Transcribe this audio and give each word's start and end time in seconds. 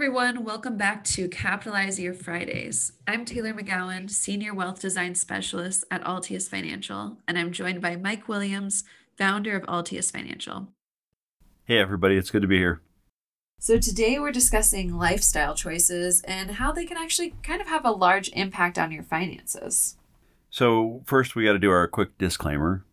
everyone. 0.00 0.44
Welcome 0.44 0.78
back 0.78 1.04
to 1.04 1.28
Capitalize 1.28 2.00
Your 2.00 2.14
Fridays. 2.14 2.92
I'm 3.06 3.26
Taylor 3.26 3.52
McGowan, 3.52 4.08
Senior 4.08 4.54
Wealth 4.54 4.80
Design 4.80 5.14
Specialist 5.14 5.84
at 5.90 6.02
Altius 6.04 6.48
Financial, 6.48 7.18
and 7.28 7.38
I'm 7.38 7.52
joined 7.52 7.82
by 7.82 7.96
Mike 7.96 8.26
Williams, 8.26 8.84
founder 9.18 9.54
of 9.54 9.62
Altius 9.64 10.10
Financial. 10.10 10.68
Hey, 11.66 11.76
everybody, 11.76 12.16
it's 12.16 12.30
good 12.30 12.40
to 12.40 12.48
be 12.48 12.56
here. 12.56 12.80
So, 13.58 13.76
today 13.76 14.18
we're 14.18 14.32
discussing 14.32 14.96
lifestyle 14.96 15.54
choices 15.54 16.22
and 16.22 16.52
how 16.52 16.72
they 16.72 16.86
can 16.86 16.96
actually 16.96 17.34
kind 17.42 17.60
of 17.60 17.66
have 17.66 17.84
a 17.84 17.90
large 17.90 18.30
impact 18.30 18.78
on 18.78 18.90
your 18.90 19.02
finances. 19.02 19.98
So, 20.48 21.02
first, 21.04 21.36
we 21.36 21.44
got 21.44 21.52
to 21.52 21.58
do 21.58 21.70
our 21.70 21.86
quick 21.86 22.16
disclaimer. 22.16 22.86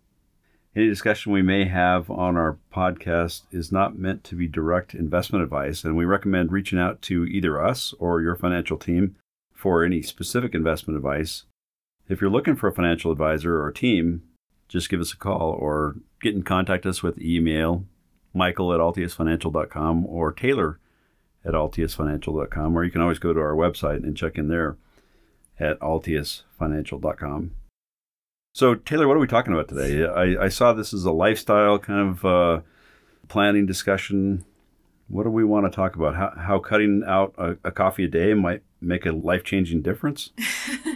Any 0.77 0.89
discussion 0.89 1.31
we 1.31 1.41
may 1.41 1.65
have 1.65 2.07
on 2.11 2.37
our 2.37 2.59
podcast 2.71 3.45
is 3.51 3.71
not 3.71 3.97
meant 3.97 4.23
to 4.25 4.35
be 4.35 4.45
direct 4.45 4.93
investment 4.93 5.43
advice, 5.43 5.83
and 5.83 5.97
we 5.97 6.05
recommend 6.05 6.51
reaching 6.51 6.77
out 6.77 7.01
to 7.01 7.25
either 7.25 7.59
us 7.59 7.95
or 7.97 8.21
your 8.21 8.35
financial 8.35 8.77
team 8.77 9.15
for 9.51 9.83
any 9.83 10.03
specific 10.03 10.53
investment 10.53 10.95
advice. 10.95 11.45
If 12.07 12.21
you're 12.21 12.29
looking 12.29 12.55
for 12.55 12.67
a 12.67 12.71
financial 12.71 13.11
advisor 13.11 13.59
or 13.59 13.71
team, 13.71 14.21
just 14.67 14.87
give 14.87 15.01
us 15.01 15.11
a 15.13 15.17
call 15.17 15.57
or 15.59 15.95
get 16.21 16.35
in 16.35 16.43
contact 16.43 16.85
us 16.85 17.01
with 17.01 17.19
email 17.19 17.85
michael 18.35 18.71
at 18.71 18.79
altiusfinancial.com 18.79 20.05
or 20.05 20.31
taylor 20.31 20.77
at 21.43 21.53
altiusfinancial.com, 21.53 22.77
or 22.77 22.83
you 22.83 22.91
can 22.91 23.01
always 23.01 23.17
go 23.17 23.33
to 23.33 23.39
our 23.39 23.55
website 23.55 24.03
and 24.03 24.15
check 24.15 24.37
in 24.37 24.47
there 24.47 24.77
at 25.59 25.79
altiusfinancial.com. 25.79 27.55
So, 28.57 28.73
Taylor, 28.73 29.07
what 29.07 29.15
are 29.15 29.19
we 29.19 29.27
talking 29.27 29.53
about 29.53 29.67
today? 29.67 30.03
I, 30.03 30.45
I 30.45 30.49
saw 30.49 30.73
this 30.73 30.91
as 30.91 31.05
a 31.05 31.11
lifestyle 31.11 31.77
kind 31.77 32.09
of 32.09 32.25
uh, 32.25 32.61
planning 33.27 33.67
discussion. 33.67 34.45
What 35.09 35.25
do 35.25 35.29
we 35.29 35.43
want 35.43 35.71
to 35.71 35.75
talk 35.75 35.95
about? 35.95 36.15
How, 36.15 36.33
how 36.35 36.57
cutting 36.57 37.03
out 37.05 37.35
a, 37.37 37.57
a 37.63 37.69
coffee 37.69 38.05
a 38.05 38.07
day 38.07 38.33
might 38.33 38.63
make 38.81 39.05
a 39.05 39.11
life 39.11 39.43
changing 39.43 39.83
difference? 39.83 40.31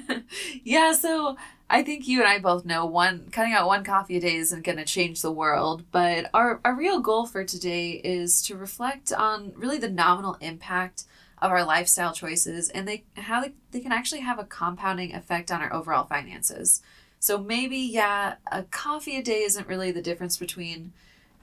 yeah, 0.64 0.94
so 0.94 1.38
I 1.70 1.84
think 1.84 2.08
you 2.08 2.22
and 2.22 2.28
I 2.28 2.40
both 2.40 2.66
know 2.66 2.88
one 2.88 3.30
cutting 3.31 3.53
out 3.53 3.68
one 3.68 3.84
coffee 3.84 4.18
a 4.18 4.22
day 4.22 4.38
isn't 4.38 4.66
going 4.66 4.80
to 4.80 4.84
change 4.84 5.22
the 5.22 5.31
world, 5.31 5.84
but 5.92 6.31
our, 6.34 6.62
our 6.66 6.73
real 6.73 7.00
goal 7.00 7.28
for 7.28 7.44
today 7.44 7.92
is 8.03 8.42
to 8.48 8.58
reflect 8.58 9.14
on 9.14 9.53
really 9.56 9.78
the 9.78 9.88
nominal 9.88 10.36
impact 10.42 11.03
of 11.40 11.52
our 11.52 11.64
lifestyle 11.64 12.14
choices 12.14 12.70
and 12.70 12.88
they 12.88 13.03
how 13.18 13.42
they, 13.42 13.53
they 13.72 13.80
can 13.80 13.92
actually 13.92 14.22
have 14.22 14.40
a 14.40 14.44
compounding 14.44 15.14
effect 15.14 15.52
on 15.52 15.62
our 15.62 15.72
overall 15.72 16.06
finances. 16.06 16.81
So 17.22 17.38
maybe, 17.38 17.77
yeah, 17.77 18.36
a 18.52 18.64
coffee 18.64 19.16
a 19.16 19.22
day 19.22 19.44
isn't 19.44 19.67
really 19.67 19.91
the 19.91 20.02
difference 20.02 20.38
between 20.38 20.91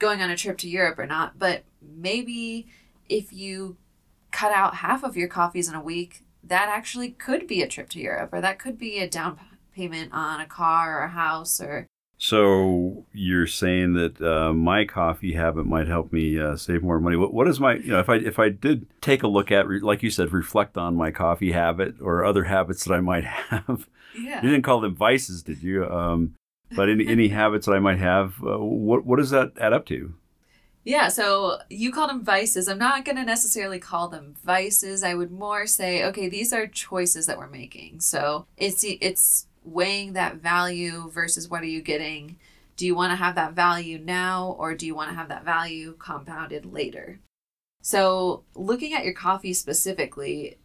going 0.00 0.20
on 0.20 0.28
a 0.28 0.36
trip 0.36 0.58
to 0.58 0.68
Europe 0.68 0.98
or 0.98 1.06
not, 1.06 1.38
but 1.38 1.62
maybe 1.80 2.66
if 3.08 3.32
you 3.32 3.76
cut 4.32 4.50
out 4.50 4.76
half 4.76 5.04
of 5.04 5.16
your 5.16 5.28
coffees 5.28 5.68
in 5.68 5.76
a 5.76 5.80
week, 5.80 6.24
that 6.42 6.68
actually 6.68 7.10
could 7.10 7.46
be 7.46 7.62
a 7.62 7.68
trip 7.68 7.88
to 7.90 8.00
Europe 8.00 8.30
or 8.32 8.40
that 8.40 8.58
could 8.58 8.76
be 8.76 8.98
a 8.98 9.08
down 9.08 9.38
payment 9.72 10.12
on 10.12 10.40
a 10.40 10.46
car 10.46 11.00
or 11.00 11.04
a 11.04 11.10
house 11.10 11.60
or 11.60 11.86
so 12.20 13.06
you're 13.12 13.47
saying 13.47 13.94
that 13.94 14.20
uh, 14.20 14.52
my 14.52 14.84
coffee 14.84 15.34
habit 15.34 15.66
might 15.66 15.86
help 15.86 16.12
me 16.12 16.38
uh, 16.38 16.56
save 16.56 16.83
more 16.83 16.98
money. 16.98 17.16
What, 17.16 17.33
what 17.33 17.47
is 17.47 17.60
my, 17.60 17.75
you 17.77 17.92
know, 17.92 18.00
if 18.00 18.08
I 18.08 18.16
if 18.16 18.41
I 18.41 18.48
did 18.48 18.86
take 19.00 19.22
a 19.22 19.28
look 19.28 19.52
at, 19.52 19.69
like 19.83 20.02
you 20.02 20.10
said, 20.10 20.33
reflect 20.33 20.77
on 20.77 20.97
my 20.97 21.12
coffee 21.12 21.52
habit 21.52 21.94
or 22.00 22.25
other 22.25 22.44
habits 22.44 22.84
that 22.84 22.92
I 22.92 23.00
might 23.00 23.25
have. 23.25 23.88
Yeah. 24.19 24.42
You 24.42 24.50
didn't 24.50 24.64
call 24.64 24.80
them 24.80 24.97
vices, 24.97 25.44
did 25.44 25.62
you? 25.62 25.88
Um, 25.88 26.34
but 26.75 26.88
any 26.88 27.06
any 27.06 27.28
habits 27.41 27.66
that 27.66 27.72
I 27.72 27.78
might 27.78 28.00
have, 28.00 28.34
uh, 28.44 28.58
what 28.58 29.06
what 29.06 29.19
does 29.19 29.30
that 29.30 29.53
add 29.60 29.72
up 29.72 29.86
to? 29.86 30.14
Yeah, 30.84 31.09
so 31.09 31.59
you 31.69 31.92
call 31.92 32.06
them 32.06 32.25
vices. 32.25 32.66
I'm 32.66 32.78
not 32.78 33.04
going 33.04 33.16
to 33.16 33.25
necessarily 33.25 33.78
call 33.78 34.09
them 34.09 34.34
vices. 34.42 35.03
I 35.03 35.12
would 35.12 35.31
more 35.31 35.66
say, 35.66 36.03
okay, 36.04 36.31
these 36.31 36.50
are 36.53 36.66
choices 36.66 37.26
that 37.26 37.37
we're 37.37 37.47
making. 37.47 38.00
So 38.00 38.47
it's 38.56 38.82
it's 38.84 39.47
weighing 39.72 40.14
that 40.14 40.36
value 40.36 41.10
versus 41.10 41.48
what 41.48 41.62
are 41.62 41.66
you 41.66 41.82
getting? 41.82 42.36
Do 42.76 42.86
you 42.86 42.94
want 42.94 43.12
to 43.12 43.16
have 43.16 43.34
that 43.34 43.54
value 43.54 43.98
now 43.98 44.56
or 44.58 44.74
do 44.74 44.86
you 44.86 44.94
want 44.94 45.10
to 45.10 45.16
have 45.16 45.28
that 45.28 45.44
value 45.44 45.96
compounded 45.98 46.64
later? 46.72 47.20
So, 47.82 48.44
looking 48.54 48.92
at 48.94 49.04
your 49.04 49.14
coffee 49.14 49.52
specifically, 49.52 50.58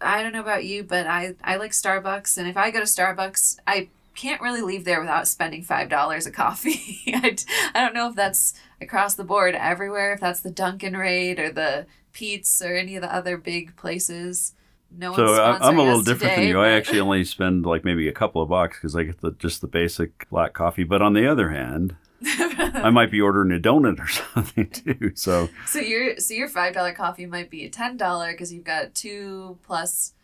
I 0.00 0.22
don't 0.22 0.32
know 0.32 0.40
about 0.40 0.64
you, 0.64 0.84
but 0.84 1.06
I, 1.06 1.34
I 1.42 1.56
like 1.56 1.72
Starbucks. 1.72 2.38
And 2.38 2.48
if 2.48 2.56
I 2.56 2.70
go 2.70 2.80
to 2.80 2.86
Starbucks, 2.86 3.58
I 3.66 3.88
can't 4.14 4.42
really 4.42 4.60
leave 4.60 4.84
there 4.84 5.00
without 5.00 5.28
spending 5.28 5.64
$5 5.64 6.26
a 6.26 6.30
coffee. 6.30 7.02
I, 7.08 7.36
I 7.74 7.80
don't 7.80 7.94
know 7.94 8.08
if 8.08 8.16
that's 8.16 8.54
across 8.80 9.14
the 9.14 9.24
board 9.24 9.54
everywhere, 9.54 10.12
if 10.14 10.20
that's 10.20 10.40
the 10.40 10.50
Dunkin' 10.50 10.96
rate 10.96 11.38
or 11.38 11.50
the 11.50 11.86
Peet's 12.12 12.60
or 12.60 12.74
any 12.74 12.96
of 12.96 13.02
the 13.02 13.14
other 13.14 13.36
big 13.36 13.76
places. 13.76 14.54
No 14.94 15.14
so 15.14 15.42
I'm 15.42 15.78
a 15.78 15.82
little 15.82 16.02
different 16.02 16.34
today, 16.34 16.36
than 16.36 16.48
you. 16.48 16.54
But... 16.54 16.66
I 16.66 16.70
actually 16.72 17.00
only 17.00 17.24
spend 17.24 17.64
like 17.64 17.84
maybe 17.84 18.08
a 18.08 18.12
couple 18.12 18.42
of 18.42 18.48
bucks 18.48 18.76
because 18.76 18.94
I 18.94 19.04
get 19.04 19.20
the 19.20 19.32
just 19.32 19.60
the 19.60 19.66
basic 19.66 20.28
black 20.28 20.52
coffee. 20.52 20.84
But 20.84 21.02
on 21.02 21.14
the 21.14 21.26
other 21.26 21.50
hand, 21.50 21.96
I 22.24 22.90
might 22.90 23.10
be 23.10 23.20
ordering 23.20 23.56
a 23.56 23.60
donut 23.60 23.98
or 24.00 24.08
something 24.34 24.68
too. 24.68 25.12
So 25.14 25.48
so 25.66 25.78
your 25.78 26.18
so 26.18 26.34
your 26.34 26.48
five 26.48 26.74
dollar 26.74 26.92
coffee 26.92 27.26
might 27.26 27.50
be 27.50 27.64
a 27.64 27.70
ten 27.70 27.96
dollar 27.96 28.32
because 28.32 28.52
you've 28.52 28.64
got 28.64 28.94
two 28.94 29.58
plus 29.62 30.14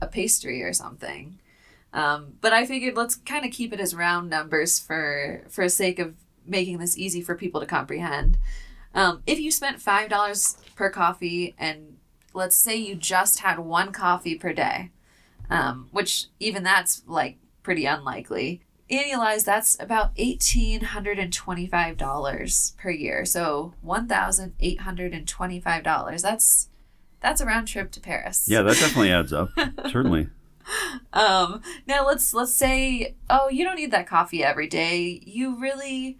a 0.00 0.06
pastry 0.06 0.62
or 0.62 0.72
something. 0.72 1.38
Um, 1.92 2.34
but 2.40 2.52
I 2.52 2.66
figured 2.66 2.96
let's 2.96 3.14
kind 3.14 3.44
of 3.44 3.52
keep 3.52 3.72
it 3.72 3.80
as 3.80 3.94
round 3.94 4.28
numbers 4.28 4.78
for 4.78 5.44
for 5.48 5.68
sake 5.68 5.98
of 5.98 6.14
making 6.44 6.78
this 6.78 6.98
easy 6.98 7.20
for 7.20 7.34
people 7.34 7.60
to 7.60 7.66
comprehend. 7.66 8.38
Um, 8.94 9.22
if 9.26 9.38
you 9.38 9.50
spent 9.50 9.80
five 9.80 10.10
dollars 10.10 10.58
per 10.74 10.90
coffee 10.90 11.54
and 11.58 11.95
let's 12.36 12.54
say 12.54 12.76
you 12.76 12.94
just 12.94 13.40
had 13.40 13.58
one 13.58 13.90
coffee 13.90 14.36
per 14.36 14.52
day, 14.52 14.92
um, 15.50 15.88
which 15.90 16.26
even 16.38 16.62
that's 16.62 17.02
like 17.06 17.38
pretty 17.62 17.86
unlikely. 17.86 18.60
Annualized, 18.90 19.44
that's 19.44 19.80
about 19.80 20.14
$1,825 20.14 22.76
per 22.76 22.90
year. 22.90 23.24
So 23.24 23.72
$1,825. 23.84 26.22
That's 26.22 26.68
that's 27.20 27.40
a 27.40 27.46
round 27.46 27.66
trip 27.66 27.90
to 27.92 28.00
Paris. 28.00 28.46
Yeah, 28.48 28.60
that 28.62 28.76
definitely 28.76 29.10
adds 29.10 29.32
up. 29.32 29.48
Certainly. 29.90 30.28
Um, 31.12 31.62
now 31.88 32.06
let's 32.06 32.32
let's 32.34 32.54
say, 32.54 33.16
oh, 33.30 33.48
you 33.48 33.64
don't 33.64 33.76
need 33.76 33.90
that 33.90 34.06
coffee 34.06 34.44
every 34.44 34.68
day. 34.68 35.20
You 35.24 35.58
really 35.58 36.18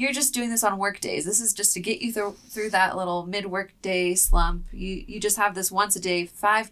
you're 0.00 0.12
just 0.12 0.32
doing 0.32 0.48
this 0.48 0.64
on 0.64 0.78
work 0.78 0.98
days. 0.98 1.26
This 1.26 1.40
is 1.40 1.52
just 1.52 1.74
to 1.74 1.80
get 1.80 2.00
you 2.00 2.10
through 2.10 2.36
through 2.48 2.70
that 2.70 2.96
little 2.96 3.26
mid 3.26 3.46
work 3.46 3.74
day 3.82 4.14
slump. 4.14 4.64
You 4.72 5.04
you 5.06 5.20
just 5.20 5.36
have 5.36 5.54
this 5.54 5.70
once 5.70 5.94
a 5.94 6.00
day, 6.00 6.24
five 6.24 6.70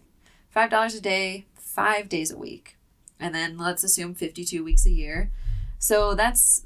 five 0.49 0.71
dollars 0.71 0.95
a 0.95 1.01
day, 1.01 1.45
five 1.53 2.09
days 2.09 2.31
a 2.31 2.37
week, 2.37 2.77
and 3.19 3.35
then 3.35 3.57
let's 3.57 3.83
assume 3.83 4.15
fifty 4.15 4.43
two 4.43 4.63
weeks 4.63 4.85
a 4.87 4.91
year. 4.91 5.31
So 5.77 6.15
that's 6.15 6.65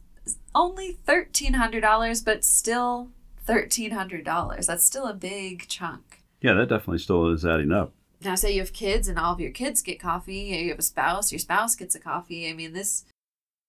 only 0.56 0.94
thirteen 1.06 1.56
hundred 1.56 1.82
dollars, 1.82 2.22
but 2.22 2.46
still 2.46 3.10
thirteen 3.46 3.92
hundred 3.92 4.24
dollars. 4.24 4.68
That's 4.68 4.86
still 4.86 5.06
a 5.06 5.14
big 5.14 5.68
chunk. 5.68 6.22
Yeah, 6.40 6.54
that 6.54 6.70
definitely 6.70 7.00
still 7.00 7.28
is 7.28 7.46
adding 7.46 7.74
up. 7.74 7.92
Now, 8.24 8.36
say 8.36 8.54
you 8.54 8.62
have 8.62 8.72
kids 8.72 9.10
and 9.10 9.20
all 9.20 9.34
of 9.34 9.42
your 9.42 9.52
kids 9.52 9.82
get 9.82 10.00
coffee. 10.00 10.38
You 10.38 10.70
have 10.70 10.80
a 10.80 10.84
spouse, 10.84 11.34
your 11.34 11.40
spouse 11.40 11.76
gets 11.76 11.94
a 11.94 12.00
coffee. 12.00 12.50
I 12.50 12.54
mean, 12.54 12.72
this 12.72 13.04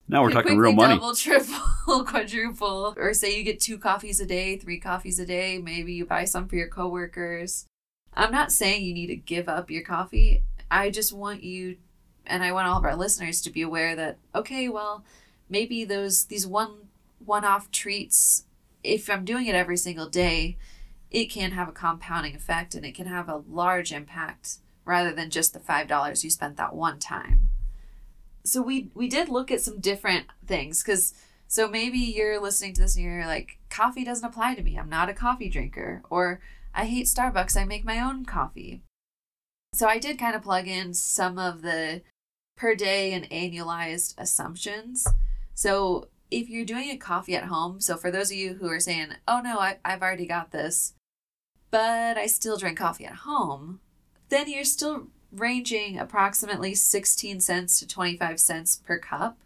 now 0.09 0.23
we're 0.23 0.31
talking 0.31 0.59
real 0.59 0.73
money. 0.73 0.95
Double, 0.95 1.15
triple, 1.15 2.05
quadruple. 2.05 2.95
Or 2.97 3.15
say 3.15 3.37
you 3.37 3.43
get 3.43 3.61
two 3.61 3.79
coffees 3.79 4.21
a 4.21 4.27
day, 4.27 4.57
three 4.57 4.79
coffees 4.79 5.19
a 5.19 5.27
day. 5.27 5.59
Maybe 5.59 5.95
you 5.95 6.05
buy 6.05 6.25
some 6.25 6.47
for 6.47 6.57
your 6.57 6.69
coworkers. 6.69 7.67
I'm 8.13 8.31
not 8.31 8.53
saying 8.53 8.85
you 8.85 8.95
need 8.95 9.09
to 9.09 9.17
give 9.17 9.49
up 9.49 9.71
your 9.71 9.83
coffee. 9.83 10.43
I 10.71 10.91
just 10.91 11.13
want 11.13 11.43
you, 11.43 11.79
and 12.27 12.45
I 12.45 12.53
want 12.53 12.69
all 12.69 12.79
of 12.79 12.85
our 12.85 12.97
listeners 12.97 13.41
to 13.43 13.51
be 13.51 13.63
aware 13.63 13.97
that 13.97 14.19
okay, 14.35 14.69
well, 14.69 15.05
maybe 15.49 15.85
those 15.85 16.27
these 16.27 16.47
one 16.47 16.89
one-off 17.25 17.71
treats. 17.71 18.45
If 18.83 19.09
I'm 19.09 19.25
doing 19.25 19.47
it 19.47 19.55
every 19.55 19.79
single 19.79 20.09
day, 20.11 20.59
it 21.11 21.27
can 21.27 21.53
have 21.53 21.69
a 21.69 21.73
compounding 21.73 22.35
effect, 22.35 22.75
and 22.75 22.85
it 22.85 22.95
can 22.95 23.07
have 23.07 23.29
a 23.31 23.43
large 23.49 23.93
impact 23.93 24.59
rather 24.85 25.13
than 25.13 25.31
just 25.31 25.55
the 25.55 25.61
five 25.61 25.89
dollars 25.89 26.23
you 26.23 26.31
spent 26.31 26.59
that 26.59 26.75
one 26.75 26.99
time 26.99 27.44
so 28.45 28.63
we 28.63 28.91
we 28.95 29.09
did 29.09 29.29
look 29.29 29.51
at 29.51 29.61
some 29.61 29.81
different 29.81 30.27
things 30.47 30.83
because 30.83 31.15
so 31.49 31.69
maybe 31.69 31.99
you're 31.99 32.41
listening 32.41 32.75
to 32.75 32.83
this 32.83 32.97
and 32.97 33.05
you're 33.05 33.27
like 33.27 33.59
coffee 33.71 34.05
doesn't 34.05 34.25
apply 34.25 34.55
to 34.55 34.63
me. 34.63 34.77
I'm 34.77 34.89
not 34.89 35.09
a 35.09 35.15
coffee 35.15 35.49
drinker. 35.49 36.03
Or 36.11 36.41
i 36.75 36.85
hate 36.85 37.07
starbucks. 37.07 37.57
I 37.57 37.65
make 37.65 37.85
my 37.85 38.01
own 38.01 38.25
coffee. 38.25 38.83
So 39.73 39.87
i 39.87 39.99
did 39.99 40.19
kind 40.19 40.37
of 40.37 40.43
plug 40.43 40.69
in 40.69 40.95
some 40.95 41.39
of 41.39 41.63
the 41.63 42.03
per 42.57 42.75
day 42.75 43.13
and 43.13 43.29
annualized 43.31 44.15
assumptions. 44.19 45.07
So 45.55 46.09
if 46.31 46.49
you're 46.49 46.65
doing 46.65 46.91
a 46.91 46.97
coffee 46.97 47.37
at 47.37 47.45
home 47.45 47.81
so 47.81 47.97
for 47.97 48.11
those 48.11 48.31
of 48.31 48.37
you 48.37 48.55
who 48.55 48.69
are 48.69 48.81
saying 48.81 49.09
oh 49.29 49.41
no 49.45 49.59
I, 49.61 49.79
i've 49.85 50.03
already 50.03 50.27
got 50.27 50.51
this 50.51 50.95
but 51.71 52.17
i 52.17 52.27
still 52.27 52.57
drink 52.57 52.79
coffee 52.79 53.05
at 53.05 53.15
home 53.15 53.81
then 54.31 54.51
you're 54.51 54.65
still 54.65 55.09
ranging 55.35 55.99
approximately 55.99 56.75
16 56.75 57.41
cents 57.41 57.79
to 57.79 57.87
25 57.87 58.39
cents 58.41 58.81
per 58.85 58.99
cup. 58.99 59.39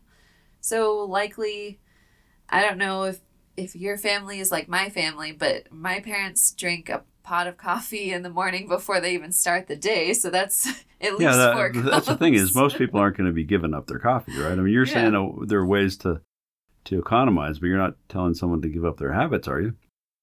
So 0.61 0.99
likely 1.05 1.79
I 2.49 2.63
don't 2.63 2.79
know 2.79 3.05
if 3.05 3.21
if 3.57 3.75
your 3.75 3.99
family 3.99 4.39
is 4.39 4.53
like 4.53 4.69
my 4.69 4.89
family, 4.89 5.33
but 5.33 5.73
my 5.73 5.99
parents 6.01 6.53
drink 6.53 6.89
a 6.89 7.03
pot 7.25 7.47
of 7.49 7.57
coffee 7.57 8.13
in 8.13 8.23
the 8.23 8.31
morning 8.31 8.69
before 8.69 9.01
they 9.01 9.13
even 9.15 9.33
start 9.33 9.67
the 9.67 9.77
day. 9.77 10.13
So 10.15 10.31
that's 10.31 10.67
at 11.01 11.13
least 11.13 11.23
yeah, 11.23 11.37
that- 11.37 11.55
four 11.55 11.73
that's 11.75 12.07
the 12.07 12.17
thing 12.17 12.35
is 12.35 12.55
most 12.55 12.79
people 12.79 13.01
aren't 13.01 13.17
going 13.17 13.27
to 13.27 13.33
be 13.33 13.45
giving 13.45 13.75
up 13.75 13.87
their 13.87 13.99
coffee, 13.99 14.33
right? 14.39 14.53
I 14.53 14.57
mean, 14.57 14.73
you're 14.73 14.87
saying 14.87 15.15
uh, 15.15 15.45
there 15.47 15.59
are 15.59 15.67
ways 15.67 15.97
to 15.99 16.21
to 16.85 16.99
economize, 16.99 17.59
but 17.59 17.67
you're 17.67 17.77
not 17.77 17.97
telling 18.09 18.35
someone 18.35 18.63
to 18.63 18.69
give 18.69 18.85
up 18.85 18.99
their 18.99 19.13
habits, 19.13 19.47
are 19.47 19.61
you? 19.61 19.75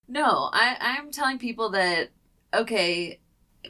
No, 0.07 0.49
I, 0.51 0.77
I'm 0.79 1.11
telling 1.11 1.37
people 1.37 1.69
that, 1.71 2.09
okay, 2.53 3.19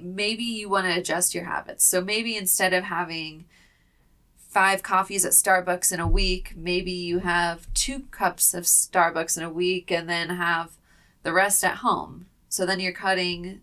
maybe 0.01 0.43
you 0.43 0.69
want 0.69 0.85
to 0.85 0.99
adjust 0.99 1.35
your 1.35 1.45
habits. 1.45 1.85
So 1.85 2.01
maybe 2.01 2.35
instead 2.35 2.73
of 2.73 2.85
having 2.85 3.45
five 4.37 4.83
coffees 4.83 5.25
at 5.25 5.33
Starbucks 5.33 5.91
in 5.91 5.99
a 5.99 6.07
week, 6.07 6.53
maybe 6.55 6.91
you 6.91 7.19
have 7.19 7.71
two 7.73 8.01
cups 8.11 8.53
of 8.53 8.63
Starbucks 8.63 9.37
in 9.37 9.43
a 9.43 9.49
week 9.49 9.91
and 9.91 10.09
then 10.09 10.29
have 10.29 10.77
the 11.23 11.33
rest 11.33 11.63
at 11.63 11.77
home. 11.77 12.27
So 12.49 12.65
then 12.65 12.79
you're 12.79 12.93
cutting 12.93 13.61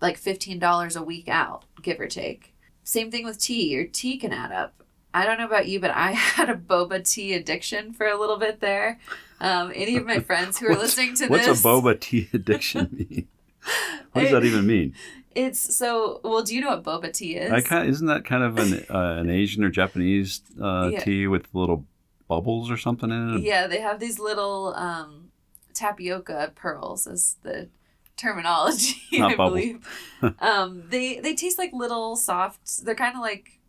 like 0.00 0.20
$15 0.20 0.96
a 0.96 1.02
week 1.02 1.28
out, 1.28 1.64
give 1.82 2.00
or 2.00 2.06
take. 2.06 2.54
Same 2.84 3.10
thing 3.10 3.24
with 3.24 3.38
tea. 3.38 3.68
Your 3.68 3.84
tea 3.84 4.16
can 4.16 4.32
add 4.32 4.52
up. 4.52 4.82
I 5.12 5.26
don't 5.26 5.38
know 5.38 5.46
about 5.46 5.68
you, 5.68 5.80
but 5.80 5.90
I 5.90 6.12
had 6.12 6.48
a 6.48 6.54
boba 6.54 7.06
tea 7.06 7.34
addiction 7.34 7.92
for 7.92 8.06
a 8.06 8.18
little 8.18 8.38
bit 8.38 8.60
there. 8.60 8.98
Um, 9.40 9.72
any 9.74 9.96
of 9.96 10.06
my 10.06 10.20
friends 10.28 10.58
who 10.58 10.68
are 10.68 10.76
listening 10.76 11.14
to 11.16 11.26
What's 11.28 11.46
this, 11.46 11.62
What's 11.62 11.84
a 11.84 11.88
boba 11.88 12.00
tea 12.00 12.28
addiction 12.32 12.88
mean? 12.92 13.28
What 14.12 14.22
does 14.22 14.30
that 14.32 14.44
even 14.44 14.66
mean? 14.66 14.94
It's 15.34 15.76
so 15.76 16.20
well. 16.24 16.42
Do 16.42 16.54
you 16.54 16.60
know 16.60 16.70
what 16.70 16.82
boba 16.82 17.12
tea 17.12 17.36
is? 17.36 17.52
I 17.52 17.60
kind 17.60 17.88
isn't 17.88 18.06
that 18.06 18.24
kind 18.24 18.42
of 18.42 18.58
an 18.58 18.84
uh, 18.90 19.20
an 19.20 19.30
Asian 19.30 19.62
or 19.62 19.70
Japanese 19.70 20.40
uh, 20.60 20.90
Yeah. 20.92 21.00
tea 21.00 21.26
with 21.26 21.46
little 21.52 21.84
bubbles 22.26 22.70
or 22.70 22.76
something 22.76 23.10
in 23.10 23.34
it? 23.36 23.40
Yeah, 23.42 23.66
they 23.66 23.80
have 23.80 24.00
these 24.00 24.18
little 24.18 24.74
um, 24.74 25.30
tapioca 25.74 26.52
pearls, 26.54 27.06
as 27.06 27.36
the 27.42 27.68
terminology, 28.16 28.96
Not 29.12 29.32
I 29.32 29.36
bubbles. 29.36 29.60
believe. 29.60 30.34
um, 30.40 30.82
they 30.88 31.20
they 31.20 31.34
taste 31.34 31.58
like 31.58 31.72
little 31.72 32.16
soft. 32.16 32.84
They're 32.84 32.94
kind 32.96 33.14
of 33.14 33.20
like 33.20 33.60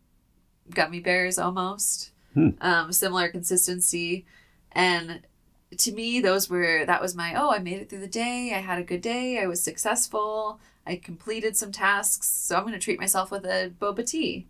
gummy 0.73 0.99
bears 1.01 1.37
almost. 1.37 2.11
Hmm. 2.33 2.49
Um, 2.61 2.91
similar 2.91 3.27
consistency, 3.29 4.25
and 4.71 5.21
to 5.77 5.91
me, 5.91 6.19
those 6.19 6.49
were 6.49 6.85
that 6.85 7.01
was 7.01 7.15
my 7.15 7.33
oh, 7.35 7.51
I 7.51 7.59
made 7.59 7.81
it 7.81 7.89
through 7.89 7.99
the 7.99 8.07
day. 8.07 8.53
I 8.55 8.59
had 8.59 8.79
a 8.79 8.83
good 8.83 9.01
day. 9.01 9.39
I 9.39 9.47
was 9.47 9.61
successful. 9.61 10.59
I 10.85 10.95
completed 10.95 11.55
some 11.55 11.71
tasks, 11.71 12.27
so 12.27 12.55
I'm 12.55 12.63
going 12.63 12.73
to 12.73 12.79
treat 12.79 12.99
myself 12.99 13.29
with 13.29 13.45
a 13.45 13.71
boba 13.79 14.05
tea. 14.05 14.47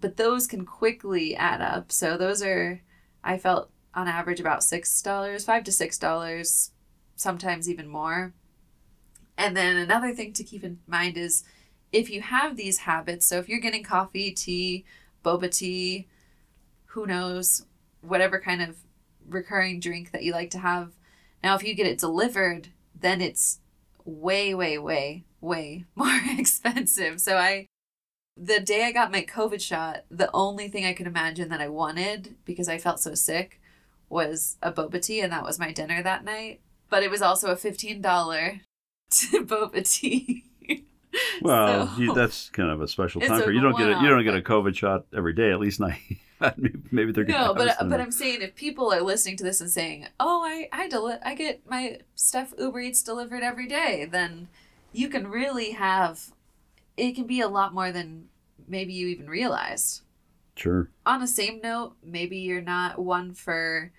But 0.00 0.16
those 0.16 0.46
can 0.46 0.66
quickly 0.66 1.34
add 1.34 1.60
up. 1.60 1.90
So 1.90 2.16
those 2.16 2.42
are, 2.42 2.82
I 3.24 3.38
felt 3.38 3.70
on 3.94 4.06
average 4.06 4.40
about 4.40 4.62
six 4.62 5.00
dollars, 5.00 5.44
five 5.44 5.64
to 5.64 5.72
six 5.72 5.98
dollars, 5.98 6.72
sometimes 7.16 7.68
even 7.68 7.88
more. 7.88 8.34
And 9.36 9.56
then 9.56 9.76
another 9.76 10.12
thing 10.12 10.32
to 10.34 10.44
keep 10.44 10.62
in 10.64 10.80
mind 10.86 11.16
is 11.16 11.44
if 11.92 12.10
you 12.10 12.20
have 12.20 12.56
these 12.56 12.78
habits, 12.78 13.26
so 13.26 13.38
if 13.38 13.48
you're 13.48 13.60
getting 13.60 13.82
coffee, 13.82 14.30
tea, 14.30 14.84
boba 15.24 15.50
tea, 15.50 16.06
who 16.86 17.06
knows, 17.06 17.64
whatever 18.02 18.38
kind 18.38 18.60
of 18.62 18.76
recurring 19.28 19.80
drink 19.80 20.12
that 20.12 20.22
you 20.22 20.32
like 20.32 20.50
to 20.50 20.58
have. 20.58 20.92
Now, 21.42 21.54
if 21.54 21.62
you 21.62 21.74
get 21.74 21.86
it 21.86 21.98
delivered, 21.98 22.68
then 22.98 23.20
it's 23.20 23.60
way, 24.04 24.54
way, 24.54 24.78
way, 24.78 25.24
way 25.40 25.84
more 25.94 26.20
expensive. 26.36 27.20
So 27.20 27.36
I, 27.36 27.66
the 28.36 28.60
day 28.60 28.84
I 28.84 28.92
got 28.92 29.12
my 29.12 29.22
COVID 29.22 29.60
shot, 29.60 30.04
the 30.10 30.30
only 30.32 30.68
thing 30.68 30.84
I 30.84 30.94
could 30.94 31.06
imagine 31.06 31.48
that 31.50 31.60
I 31.60 31.68
wanted 31.68 32.36
because 32.44 32.68
I 32.68 32.78
felt 32.78 33.00
so 33.00 33.14
sick 33.14 33.60
was 34.08 34.56
a 34.62 34.72
boba 34.72 35.02
tea, 35.02 35.20
and 35.20 35.32
that 35.32 35.44
was 35.44 35.58
my 35.58 35.72
dinner 35.72 36.02
that 36.02 36.24
night. 36.24 36.60
But 36.88 37.02
it 37.02 37.10
was 37.10 37.20
also 37.20 37.50
a 37.50 37.56
fifteen 37.56 38.00
dollar 38.00 38.62
boba 39.12 39.88
tea. 39.88 40.44
Well, 41.42 41.86
So- 41.88 42.00
you, 42.00 42.14
that's 42.14 42.50
kind 42.50 42.70
of 42.70 42.80
a 42.80 42.88
special 42.88 43.20
time 43.20 43.42
for 43.42 43.52
you. 43.52 43.60
don't 43.60 43.76
get 43.76 43.88
a, 43.88 44.00
you 44.00 44.08
don't 44.08 44.24
get 44.24 44.34
a 44.34 44.40
COVID 44.40 44.74
shot 44.74 45.06
every 45.16 45.32
day. 45.32 45.50
At 45.52 45.60
least 45.60 45.80
not. 45.80 45.92
maybe 46.92 47.10
they're 47.12 47.24
no, 47.24 47.52
but 47.54 47.76
but 47.88 48.00
I'm 48.00 48.12
saying 48.12 48.42
if 48.42 48.54
people 48.54 48.92
are 48.92 49.00
listening 49.02 49.36
to 49.38 49.44
this 49.44 49.60
and 49.60 49.70
saying, 49.70 50.06
"Oh, 50.20 50.42
I 50.44 50.68
I 50.72 50.88
deli- 50.88 51.18
I 51.24 51.34
get 51.34 51.68
my 51.68 51.98
stuff 52.14 52.54
Uber 52.58 52.80
Eats 52.80 53.02
delivered 53.02 53.42
every 53.42 53.66
day," 53.66 54.06
then 54.10 54.48
you 54.92 55.08
can 55.08 55.28
really 55.28 55.72
have 55.72 56.32
it 56.96 57.12
can 57.14 57.26
be 57.26 57.40
a 57.40 57.48
lot 57.48 57.74
more 57.74 57.90
than 57.92 58.28
maybe 58.66 58.92
you 58.92 59.08
even 59.08 59.28
realized. 59.28 60.02
sure. 60.56 60.90
On 61.06 61.20
the 61.20 61.26
same 61.26 61.60
note, 61.60 61.94
maybe 62.04 62.38
you're 62.38 62.60
not 62.60 62.98
one 62.98 63.32
for 63.32 63.92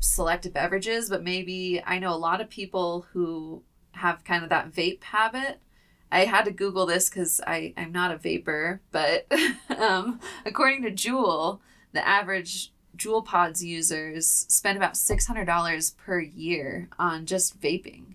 selective 0.00 0.52
beverages, 0.52 1.08
but 1.08 1.22
maybe 1.24 1.82
I 1.84 1.98
know 1.98 2.12
a 2.12 2.16
lot 2.16 2.40
of 2.40 2.48
people 2.50 3.06
who 3.12 3.62
have 3.92 4.22
kind 4.24 4.44
of 4.44 4.50
that 4.50 4.72
vape 4.72 5.02
habit. 5.02 5.60
I 6.10 6.24
had 6.24 6.44
to 6.44 6.50
Google 6.50 6.86
this 6.86 7.08
because 7.08 7.40
I'm 7.46 7.92
not 7.92 8.10
a 8.12 8.16
vapor, 8.16 8.80
but 8.90 9.26
um, 9.78 10.20
according 10.46 10.82
to 10.82 10.90
Juul, 10.90 11.60
the 11.92 12.06
average 12.06 12.72
Juul 12.96 13.24
Pods 13.24 13.64
users 13.64 14.26
spend 14.48 14.76
about 14.76 14.94
$600 14.94 15.96
per 15.96 16.20
year 16.20 16.88
on 16.98 17.26
just 17.26 17.60
vaping. 17.60 18.14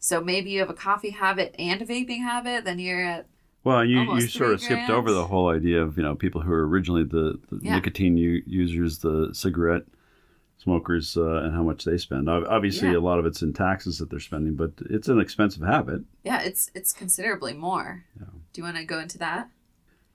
So 0.00 0.20
maybe 0.22 0.50
you 0.50 0.60
have 0.60 0.70
a 0.70 0.74
coffee 0.74 1.10
habit 1.10 1.54
and 1.58 1.80
a 1.82 1.86
vaping 1.86 2.20
habit, 2.20 2.64
then 2.64 2.78
you're 2.78 3.04
at 3.04 3.26
Well, 3.64 3.84
you, 3.84 3.98
Almost 4.00 4.22
you 4.22 4.28
sort 4.28 4.52
of 4.52 4.62
skipped 4.62 4.90
over 4.90 5.12
the 5.12 5.26
whole 5.26 5.48
idea 5.48 5.82
of 5.82 5.96
you 5.96 6.02
know 6.02 6.14
people 6.14 6.40
who 6.42 6.52
are 6.52 6.66
originally 6.66 7.04
the, 7.04 7.38
the 7.50 7.60
Yeah. 7.62 7.74
nicotine 7.76 8.16
u- 8.16 8.42
users, 8.46 8.98
the 8.98 9.30
cigarette 9.32 9.84
smokers, 10.58 11.16
uh, 11.16 11.42
and 11.44 11.54
how 11.54 11.62
much 11.62 11.84
they 11.84 11.96
spend. 11.96 12.28
Obviously, 12.28 12.90
Yeah. 12.90 12.98
a 12.98 13.00
lot 13.00 13.18
of 13.18 13.26
it's 13.26 13.42
in 13.42 13.52
taxes 13.52 13.98
that 13.98 14.10
they're 14.10 14.18
spending, 14.20 14.54
but 14.54 14.72
it's 14.90 15.08
an 15.08 15.20
expensive 15.20 15.62
habit. 15.62 16.02
yeah, 16.24 16.40
it's 16.42 16.70
it's 16.74 16.92
considerably 16.92 17.54
more. 17.54 18.04
Yeah. 18.18 18.26
Do 18.52 18.60
you 18.60 18.64
want 18.64 18.76
to 18.76 18.84
go 18.84 18.98
into 18.98 19.18
that? 19.18 19.50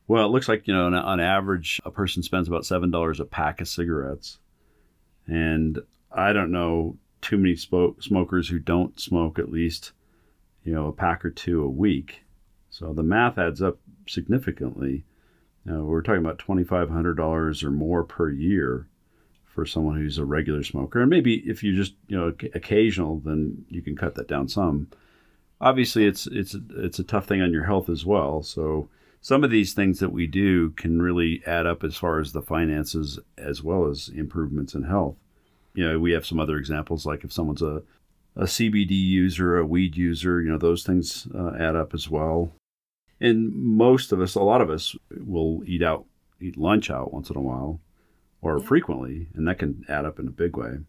Well, 0.07 0.25
it 0.25 0.30
looks 0.30 0.50
like 0.50 0.68
you 0.68 0.74
know 0.74 0.86
on, 0.88 0.94
on 0.94 1.19
average 1.19 1.80
a 1.86 1.92
person 1.92 2.24
spends 2.24 2.48
about 2.48 2.66
seven 2.66 2.92
dollars 2.92 3.19
a 3.19 3.25
pack 3.25 3.62
of 3.62 3.68
cigarettes, 3.69 4.38
and 5.28 5.80
I 6.12 6.34
don't 6.34 6.51
know 6.51 6.98
too 7.22 7.38
many 7.38 7.54
spo- 7.56 8.01
smokers 8.04 8.50
who 8.50 8.60
don't 8.60 9.00
smoke 9.00 9.39
at 9.39 9.50
least 9.50 9.94
you 10.66 10.74
know 10.74 10.88
a 10.88 10.94
pack 10.94 11.24
or 11.24 11.30
two 11.31 11.63
a 11.63 11.69
week. 11.69 12.25
So 12.69 12.92
the 12.94 13.04
math 13.04 13.38
adds 13.38 13.62
up 13.62 13.78
significantly. 14.07 15.06
Now, 15.66 15.84
we're 15.84 16.01
talking 16.01 16.19
about 16.19 16.38
twenty 16.39 16.66
five 16.66 16.89
hundred 16.89 17.16
dollars 17.16 17.63
or 17.63 17.72
more 17.72 18.04
per 18.04 18.30
year 18.30 18.88
for 19.53 19.65
someone 19.65 19.95
who's 19.95 20.17
a 20.17 20.25
regular 20.25 20.63
smoker, 20.63 21.01
and 21.01 21.10
maybe 21.10 21.36
if 21.45 21.63
you 21.63 21.75
just 21.75 21.93
you 22.07 22.17
know 22.17 22.33
occasional, 22.55 23.19
then 23.19 23.65
you 23.69 23.81
can 23.81 23.95
cut 23.95 24.15
that 24.15 24.27
down 24.27 24.48
some. 24.48 24.88
Obviously, 25.62 26.05
it's 26.05 26.27
it's 26.27 26.55
it's 26.75 27.00
a 27.00 27.03
tough 27.03 27.27
thing 27.27 27.41
on 27.41 27.53
your 27.53 27.65
health 27.65 27.89
as 27.89 28.05
well. 28.05 28.41
So 28.41 28.89
some 29.22 29.43
of 29.43 29.51
these 29.51 29.74
things 29.74 30.00
that 30.00 30.12
we 30.12 30.27
do 30.27 30.72
can 30.72 31.01
really 31.01 31.41
add 31.45 31.67
up 31.67 31.83
as 31.83 31.95
far 31.95 32.19
as 32.19 32.33
the 32.33 32.41
finances 32.41 33.19
as 33.38 33.63
well 33.63 33.88
as 33.88 34.10
improvements 34.10 34.74
in 34.74 34.83
health. 34.83 35.15
You 35.75 35.88
know, 35.88 36.00
we 36.00 36.12
have 36.12 36.25
some 36.25 36.39
other 36.39 36.57
examples 36.57 37.05
like 37.05 37.24
if 37.24 37.31
someone's 37.31 37.62
a, 37.62 37.83
a 38.36 38.43
CBD 38.43 38.91
user, 38.91 39.57
a 39.57 39.65
weed 39.65 39.95
user, 39.95 40.41
you 40.41 40.51
know, 40.51 40.57
those 40.57 40.83
things 40.83 41.27
uh, 41.33 41.53
add 41.57 41.75
up 41.75 41.93
as 41.93 42.10
well. 42.10 42.51
And 43.22 43.55
most 43.55 44.12
of 44.12 44.19
us, 44.19 44.36
a 44.36 44.41
lot 44.41 44.62
of 44.62 44.69
us, 44.69 44.95
will 45.25 45.63
eat 45.65 45.81
out, 45.81 46.05
eat 46.41 46.57
lunch 46.57 46.91
out 46.91 47.13
once 47.13 47.29
in 47.29 47.38
a 47.38 47.41
while 47.41 47.79
or 48.44 48.60
Yeah. 48.60 48.66
frequently, 48.66 49.28
and 49.34 49.48
that 49.48 49.58
can 49.60 49.86
add 49.90 50.06
up 50.06 50.20
in 50.20 50.28
a 50.28 50.32
big 50.32 50.56
way. 50.56 50.80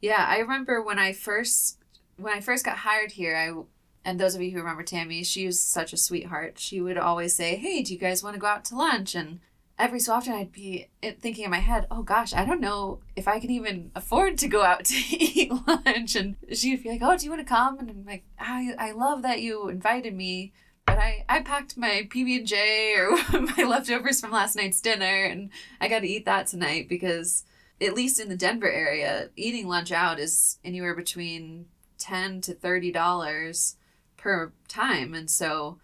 Yeah, 0.00 0.24
I 0.26 0.38
remember 0.38 0.82
when 0.82 0.98
I 0.98 1.12
first 1.12 1.78
when 2.16 2.34
I 2.34 2.40
first 2.40 2.64
got 2.64 2.78
hired 2.78 3.12
here, 3.12 3.36
I 3.36 3.62
and 4.04 4.18
those 4.18 4.34
of 4.34 4.40
you 4.42 4.50
who 4.50 4.58
remember 4.58 4.82
Tammy, 4.82 5.22
she 5.24 5.46
was 5.46 5.60
such 5.62 5.92
a 5.92 5.96
sweetheart. 5.96 6.58
She 6.58 6.80
would 6.80 6.96
always 6.96 7.34
say, 7.34 7.56
"Hey, 7.56 7.82
do 7.82 7.92
you 7.92 7.98
guys 7.98 8.22
want 8.22 8.34
to 8.34 8.40
go 8.40 8.46
out 8.46 8.64
to 8.66 8.76
lunch?" 8.76 9.14
And 9.14 9.40
every 9.78 10.00
so 10.00 10.14
often, 10.14 10.32
I'd 10.32 10.52
be 10.52 10.88
thinking 11.20 11.44
in 11.44 11.50
my 11.50 11.58
head, 11.60 11.86
"Oh 11.90 12.02
gosh, 12.02 12.32
I 12.32 12.44
don't 12.46 12.60
know 12.62 13.00
if 13.16 13.28
I 13.28 13.40
can 13.40 13.50
even 13.50 13.90
afford 13.94 14.38
to 14.38 14.48
go 14.48 14.62
out 14.62 14.84
to 14.86 14.94
eat 14.96 15.52
lunch." 15.66 16.16
And 16.16 16.36
she'd 16.52 16.82
be 16.82 16.90
like, 16.90 17.02
"Oh, 17.02 17.16
do 17.16 17.24
you 17.24 17.30
want 17.30 17.40
to 17.46 17.54
come?" 17.54 17.78
And 17.78 17.90
I'm 17.90 18.04
like, 18.06 18.24
"I 18.38 18.74
I 18.78 18.92
love 18.92 19.22
that 19.22 19.42
you 19.42 19.68
invited 19.68 20.14
me." 20.14 20.52
But 20.90 20.98
I, 20.98 21.24
I 21.28 21.40
packed 21.42 21.76
my 21.76 22.08
PB 22.10 22.38
and 22.38 22.46
J 22.48 22.96
or 22.96 23.12
my 23.40 23.62
leftovers 23.62 24.20
from 24.20 24.32
last 24.32 24.56
night's 24.56 24.80
dinner, 24.80 25.24
and 25.24 25.50
I 25.80 25.86
got 25.86 26.00
to 26.00 26.08
eat 26.08 26.24
that 26.24 26.48
tonight 26.48 26.88
because 26.88 27.44
at 27.80 27.94
least 27.94 28.18
in 28.18 28.28
the 28.28 28.36
Denver 28.36 28.68
area, 28.68 29.30
eating 29.36 29.68
lunch 29.68 29.92
out 29.92 30.18
is 30.18 30.58
anywhere 30.64 30.96
between 30.96 31.66
ten 31.96 32.40
to 32.40 32.54
thirty 32.54 32.90
dollars 32.90 33.76
per 34.16 34.52
time. 34.66 35.14
And 35.14 35.30
so, 35.30 35.78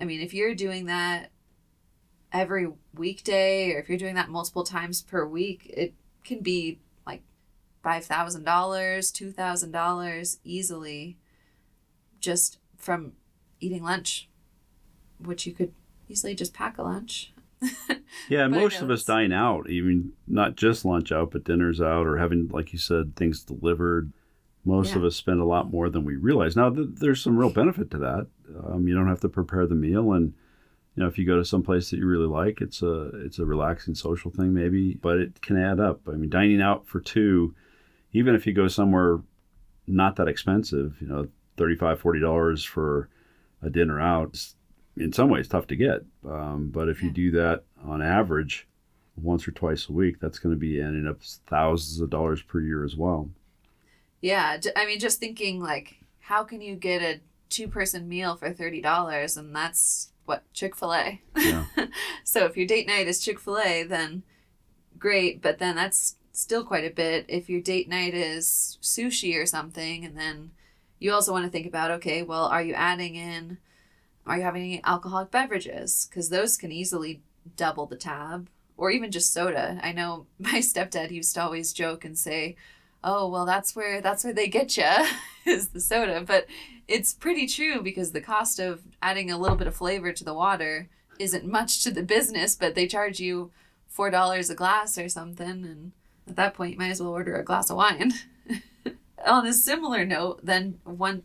I 0.00 0.06
mean, 0.06 0.22
if 0.22 0.32
you're 0.32 0.54
doing 0.54 0.86
that 0.86 1.32
every 2.32 2.68
weekday, 2.94 3.74
or 3.74 3.78
if 3.78 3.90
you're 3.90 3.98
doing 3.98 4.14
that 4.14 4.30
multiple 4.30 4.64
times 4.64 5.02
per 5.02 5.26
week, 5.26 5.70
it 5.76 5.92
can 6.24 6.40
be 6.40 6.80
like 7.06 7.20
five 7.82 8.06
thousand 8.06 8.44
dollars, 8.44 9.10
two 9.10 9.32
thousand 9.32 9.72
dollars 9.72 10.38
easily, 10.44 11.18
just 12.20 12.56
from 12.78 13.12
eating 13.60 13.82
lunch, 13.82 14.30
which 15.18 15.46
you 15.46 15.52
could 15.52 15.72
easily 16.08 16.34
just 16.34 16.54
pack 16.54 16.78
a 16.78 16.82
lunch. 16.82 17.32
Yeah, 18.28 18.48
most 18.48 18.80
of 18.80 18.90
us 18.90 19.04
dine 19.04 19.32
out, 19.32 19.68
even 19.70 20.12
not 20.26 20.56
just 20.56 20.84
lunch 20.84 21.12
out, 21.12 21.30
but 21.30 21.44
dinners 21.44 21.80
out 21.80 22.06
or 22.06 22.16
having, 22.16 22.48
like 22.48 22.72
you 22.72 22.78
said, 22.78 23.14
things 23.14 23.42
delivered. 23.44 24.12
Most 24.64 24.92
Yeah. 24.92 24.98
of 24.98 25.04
us 25.04 25.14
spend 25.14 25.40
a 25.40 25.44
lot 25.44 25.70
more 25.70 25.88
than 25.90 26.04
we 26.04 26.16
realize. 26.16 26.56
Now, 26.56 26.70
th- 26.70 26.88
there's 26.94 27.22
some 27.22 27.36
real 27.36 27.50
benefit 27.50 27.88
to 27.92 27.98
that. 27.98 28.26
Um, 28.66 28.88
you 28.88 28.94
don't 28.94 29.06
have 29.08 29.20
to 29.20 29.28
prepare 29.28 29.66
the 29.66 29.74
meal, 29.76 30.12
and 30.12 30.32
you 30.96 31.02
know, 31.02 31.08
if 31.08 31.18
you 31.18 31.26
go 31.26 31.36
to 31.36 31.44
some 31.44 31.62
place 31.62 31.90
that 31.90 31.98
you 31.98 32.06
really 32.06 32.26
like, 32.26 32.60
it's 32.60 32.82
a 32.82 33.10
it's 33.24 33.38
a 33.38 33.44
relaxing 33.44 33.94
social 33.94 34.30
thing, 34.30 34.52
maybe, 34.54 34.94
but 34.94 35.18
it 35.18 35.40
can 35.40 35.56
add 35.56 35.78
up. 35.78 36.00
I 36.08 36.12
mean, 36.12 36.30
dining 36.30 36.62
out 36.62 36.86
for 36.88 37.00
two, 37.00 37.54
even 38.12 38.34
if 38.34 38.46
you 38.46 38.52
go 38.54 38.66
somewhere 38.66 39.20
not 39.86 40.16
that 40.16 40.26
expensive, 40.28 40.96
you 41.00 41.06
know, 41.06 41.28
35 41.58 42.00
40 42.00 42.20
dollars 42.20 42.64
for 42.64 43.08
a 43.62 43.70
dinner 43.70 44.00
out, 44.00 44.36
in 44.96 45.12
some 45.12 45.30
ways 45.30 45.48
tough 45.48 45.66
to 45.68 45.76
get. 45.76 46.04
Um, 46.28 46.70
but 46.72 46.88
if 46.88 47.02
you 47.02 47.10
do 47.10 47.30
that 47.32 47.62
on 47.84 48.02
average 48.02 48.66
once 49.16 49.46
or 49.46 49.52
twice 49.52 49.88
a 49.88 49.92
week, 49.92 50.20
that's 50.20 50.38
going 50.38 50.54
to 50.54 50.58
be 50.58 50.80
ending 50.80 51.06
up 51.06 51.20
thousands 51.46 52.00
of 52.00 52.10
dollars 52.10 52.42
per 52.42 52.60
year 52.60 52.84
as 52.84 52.96
well. 52.96 53.30
Yeah, 54.20 54.58
I 54.74 54.86
mean, 54.86 54.98
just 54.98 55.20
thinking 55.20 55.60
like, 55.60 55.96
how 56.20 56.42
can 56.44 56.60
you 56.60 56.74
get 56.74 57.02
a 57.02 57.20
two-person 57.48 58.08
meal 58.08 58.36
for 58.36 58.52
thirty 58.52 58.80
dollars, 58.80 59.36
and 59.36 59.54
that's 59.54 60.10
what 60.24 60.52
Chick 60.52 60.76
Fil 60.76 60.94
A. 60.94 61.22
Yeah. 61.36 61.66
so 62.24 62.44
if 62.44 62.56
your 62.56 62.66
date 62.66 62.86
night 62.86 63.06
is 63.06 63.24
Chick 63.24 63.38
Fil 63.38 63.58
A, 63.58 63.82
then 63.84 64.22
great, 64.98 65.40
but 65.40 65.58
then 65.58 65.76
that's 65.76 66.16
still 66.32 66.64
quite 66.64 66.84
a 66.84 66.94
bit. 66.94 67.24
If 67.28 67.48
your 67.48 67.60
date 67.60 67.88
night 67.88 68.14
is 68.14 68.78
sushi 68.82 69.40
or 69.40 69.46
something, 69.46 70.04
and 70.04 70.16
then 70.16 70.50
you 70.98 71.12
also 71.12 71.32
want 71.32 71.44
to 71.44 71.50
think 71.50 71.66
about, 71.66 71.90
okay, 71.92 72.22
well, 72.22 72.46
are 72.46 72.62
you 72.62 72.74
adding 72.74 73.14
in, 73.14 73.58
are 74.26 74.38
you 74.38 74.42
having 74.42 74.62
any 74.62 74.80
alcoholic 74.84 75.30
beverages? 75.30 76.08
Because 76.08 76.28
those 76.28 76.56
can 76.56 76.72
easily 76.72 77.22
double 77.56 77.86
the 77.86 77.96
tab, 77.96 78.48
or 78.76 78.90
even 78.90 79.10
just 79.10 79.32
soda. 79.32 79.80
I 79.82 79.92
know 79.92 80.26
my 80.38 80.58
stepdad 80.58 81.10
used 81.10 81.34
to 81.34 81.42
always 81.42 81.72
joke 81.72 82.04
and 82.04 82.18
say 82.18 82.56
oh 83.04 83.28
well 83.28 83.46
that's 83.46 83.76
where 83.76 84.00
that's 84.00 84.24
where 84.24 84.32
they 84.32 84.48
get 84.48 84.76
you 84.76 84.84
is 85.46 85.68
the 85.68 85.80
soda 85.80 86.22
but 86.26 86.46
it's 86.88 87.14
pretty 87.14 87.46
true 87.46 87.80
because 87.80 88.12
the 88.12 88.20
cost 88.20 88.58
of 88.58 88.82
adding 89.00 89.30
a 89.30 89.38
little 89.38 89.56
bit 89.56 89.66
of 89.66 89.76
flavor 89.76 90.12
to 90.12 90.24
the 90.24 90.34
water 90.34 90.88
isn't 91.18 91.46
much 91.46 91.82
to 91.82 91.90
the 91.90 92.02
business 92.02 92.54
but 92.56 92.74
they 92.74 92.86
charge 92.86 93.20
you 93.20 93.50
four 93.86 94.10
dollars 94.10 94.50
a 94.50 94.54
glass 94.54 94.98
or 94.98 95.08
something 95.08 95.64
and 95.64 95.92
at 96.28 96.36
that 96.36 96.54
point 96.54 96.72
you 96.72 96.78
might 96.78 96.90
as 96.90 97.00
well 97.00 97.12
order 97.12 97.36
a 97.36 97.44
glass 97.44 97.70
of 97.70 97.76
wine 97.76 98.12
on 99.26 99.46
a 99.46 99.52
similar 99.52 100.04
note 100.04 100.40
then 100.42 100.78
one 100.84 101.22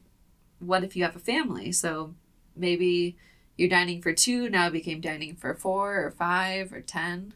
what 0.60 0.84
if 0.84 0.96
you 0.96 1.04
have 1.04 1.16
a 1.16 1.20
family 1.20 1.72
so 1.72 2.14
maybe 2.56 3.18
you're 3.58 3.70
dining 3.70 4.02
for 4.02 4.14
two 4.14 4.50
now 4.50 4.70
became 4.70 5.02
dining 5.02 5.36
for 5.36 5.54
four 5.54 6.04
or 6.04 6.12
five 6.12 6.72
or 6.74 6.82
ten 6.82 7.34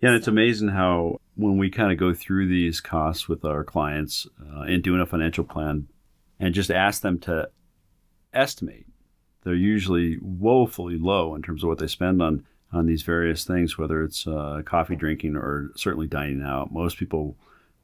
Yeah, 0.00 0.10
and 0.10 0.18
it's 0.18 0.28
amazing 0.28 0.68
how 0.68 1.20
when 1.34 1.58
we 1.58 1.70
kind 1.70 1.92
of 1.92 1.98
go 1.98 2.14
through 2.14 2.48
these 2.48 2.80
costs 2.80 3.28
with 3.28 3.44
our 3.44 3.62
clients 3.64 4.26
uh, 4.40 4.60
and 4.62 4.82
doing 4.82 5.00
a 5.00 5.06
financial 5.06 5.44
plan 5.44 5.88
and 6.40 6.54
just 6.54 6.70
ask 6.70 7.02
them 7.02 7.18
to 7.20 7.48
estimate, 8.32 8.86
they're 9.44 9.54
usually 9.54 10.18
woefully 10.20 10.98
low 10.98 11.34
in 11.34 11.42
terms 11.42 11.62
of 11.62 11.68
what 11.68 11.78
they 11.78 11.86
spend 11.86 12.22
on 12.22 12.44
on 12.72 12.86
these 12.86 13.02
various 13.02 13.44
things, 13.44 13.78
whether 13.78 14.02
it's 14.02 14.26
uh, 14.26 14.60
coffee 14.64 14.96
drinking 14.96 15.36
or 15.36 15.70
certainly 15.76 16.06
dining 16.06 16.42
out. 16.42 16.72
Most 16.72 16.98
people 16.98 17.36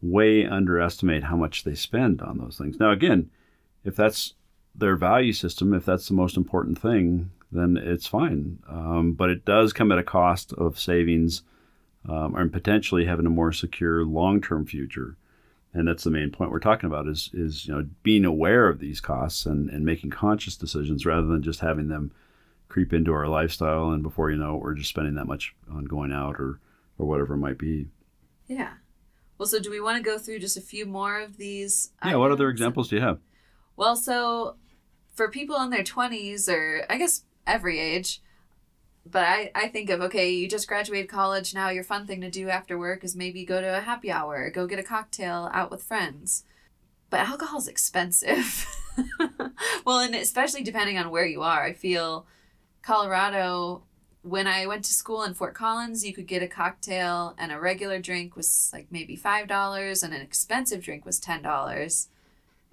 way 0.03 0.45
underestimate 0.45 1.23
how 1.25 1.37
much 1.37 1.63
they 1.63 1.75
spend 1.75 2.21
on 2.21 2.39
those 2.39 2.59
things. 2.59 2.81
Now, 2.81 2.91
again, 2.91 3.31
if 3.85 3.95
that's 3.95 4.35
their 4.75 4.97
value 4.97 5.33
system, 5.33 5.75
if 5.75 5.85
that's 5.85 6.09
the 6.09 6.15
most 6.15 6.37
important 6.37 6.79
thing, 6.79 7.31
then 7.51 7.77
it's 7.77 8.07
fine. 8.07 8.59
Um, 8.69 9.13
but 9.13 9.31
it 9.31 9.45
does 9.45 9.73
come 9.73 9.93
at 9.93 9.99
a 9.99 10.03
cost 10.03 10.53
of 10.55 10.79
savings 10.79 11.43
um, 12.09 12.35
and 12.35 12.53
potentially 12.53 13.05
having 13.05 13.27
a 13.27 13.31
more 13.31 13.53
secure 13.53 14.05
long-term 14.05 14.67
future. 14.67 15.17
And 15.75 15.89
that's 15.89 16.05
the 16.05 16.11
main 16.11 16.31
point 16.31 16.51
we're 16.51 16.59
talking 16.59 16.87
about 16.87 17.09
is 17.09 17.31
is 17.33 17.67
you 17.67 17.75
know 17.75 17.89
being 18.03 18.27
aware 18.27 18.69
of 18.69 18.79
these 18.79 19.01
costs 19.01 19.47
and, 19.47 19.71
and 19.71 19.87
making 19.87 20.11
conscious 20.11 20.55
decisions 20.55 21.07
rather 21.07 21.27
than 21.27 21.43
just 21.43 21.61
having 21.61 21.89
them 21.89 22.13
creep 22.69 22.93
into 22.93 23.13
our 23.13 23.27
lifestyle 23.27 23.91
and 23.91 24.03
before 24.03 24.31
you 24.31 24.37
know 24.37 24.57
it, 24.57 24.63
we're 24.63 24.75
just 24.75 24.91
spending 24.91 25.15
that 25.15 25.27
much 25.27 25.55
on 25.71 25.85
going 25.87 26.13
out 26.13 26.37
or 26.37 26.61
or 26.99 27.07
whatever 27.07 27.35
it 27.35 27.39
might 27.39 27.57
be. 27.57 27.89
Yeah. 28.47 28.73
Well, 29.39 29.47
so 29.47 29.61
do 29.61 29.71
we 29.71 29.81
want 29.81 29.97
to 29.97 30.03
go 30.03 30.19
through 30.19 30.41
just 30.41 30.59
a 30.59 30.61
few 30.61 30.85
more 30.85 31.21
of 31.21 31.39
these? 31.39 31.93
Yeah, 32.05 32.17
what 32.17 32.31
other 32.31 32.51
examples 32.51 32.91
do 32.91 32.97
you 32.97 33.03
have? 33.03 33.19
Well, 33.77 33.97
so 33.97 34.57
for 35.13 35.29
people 35.29 35.57
in 35.63 35.71
their 35.71 35.85
20s, 35.85 36.49
or 36.49 36.85
I 36.89 36.99
guess 36.99 37.25
every 37.47 37.79
age, 37.79 38.23
but 39.05 39.25
I, 39.25 39.51
I 39.55 39.69
think 39.69 39.91
of 39.91 40.01
okay, 40.01 40.31
you 40.31 40.49
just 40.49 40.69
graduated 40.69 41.11
college. 41.11 41.55
Now, 41.55 41.71
your 41.71 41.85
fun 41.85 42.07
thing 42.07 42.21
to 42.21 42.31
do 42.31 42.49
after 42.49 42.79
work 42.79 43.05
is 43.05 43.17
maybe 43.17 43.45
go 43.45 43.61
to 43.61 43.79
a 43.79 43.81
happy 43.81 44.11
hour, 44.11 44.49
go 44.51 44.67
get 44.67 44.79
a 44.79 44.85
cocktail 44.85 45.51
out 45.53 45.71
with 45.71 45.83
friends. 45.83 46.45
But 47.11 47.21
alcohol's 47.21 47.69
expensive. 47.69 48.67
well, 49.85 49.99
and 49.99 50.15
especially 50.15 50.63
depending 50.63 50.99
on 50.99 51.11
where 51.11 51.27
you 51.27 51.43
are. 51.43 51.63
I 51.65 51.73
feel 51.73 52.27
Colorado, 52.83 53.83
when 54.23 54.47
I 54.47 54.67
went 54.67 54.85
to 54.85 54.95
school 54.95 55.25
in 55.25 55.35
Fort 55.35 55.55
Collins, 55.55 56.07
you 56.07 56.15
could 56.15 56.27
get 56.27 56.43
a 56.43 56.49
cocktail 56.49 57.35
and 57.37 57.53
a 57.53 57.61
regular 57.61 57.99
drink 57.99 58.37
was 58.37 58.71
like 58.73 58.87
maybe 58.91 59.17
$5 59.17 60.03
and 60.03 60.15
an 60.15 60.21
expensive 60.21 60.83
drink 60.83 61.05
was 61.05 61.21
$10. 61.21 62.07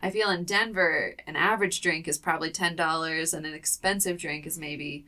I 0.01 0.10
feel 0.12 0.29
in 0.29 0.46
Denver, 0.46 1.15
an 1.27 1.36
average 1.36 1.82
drink 1.82 2.08
is 2.08 2.18
probably 2.18 2.51
$10 2.51 3.34
and 3.34 3.46
an 3.46 3.53
expensive 3.53 4.18
drink 4.18 4.46
is 4.46 4.58
maybe 4.58 5.06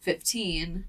15 0.00 0.84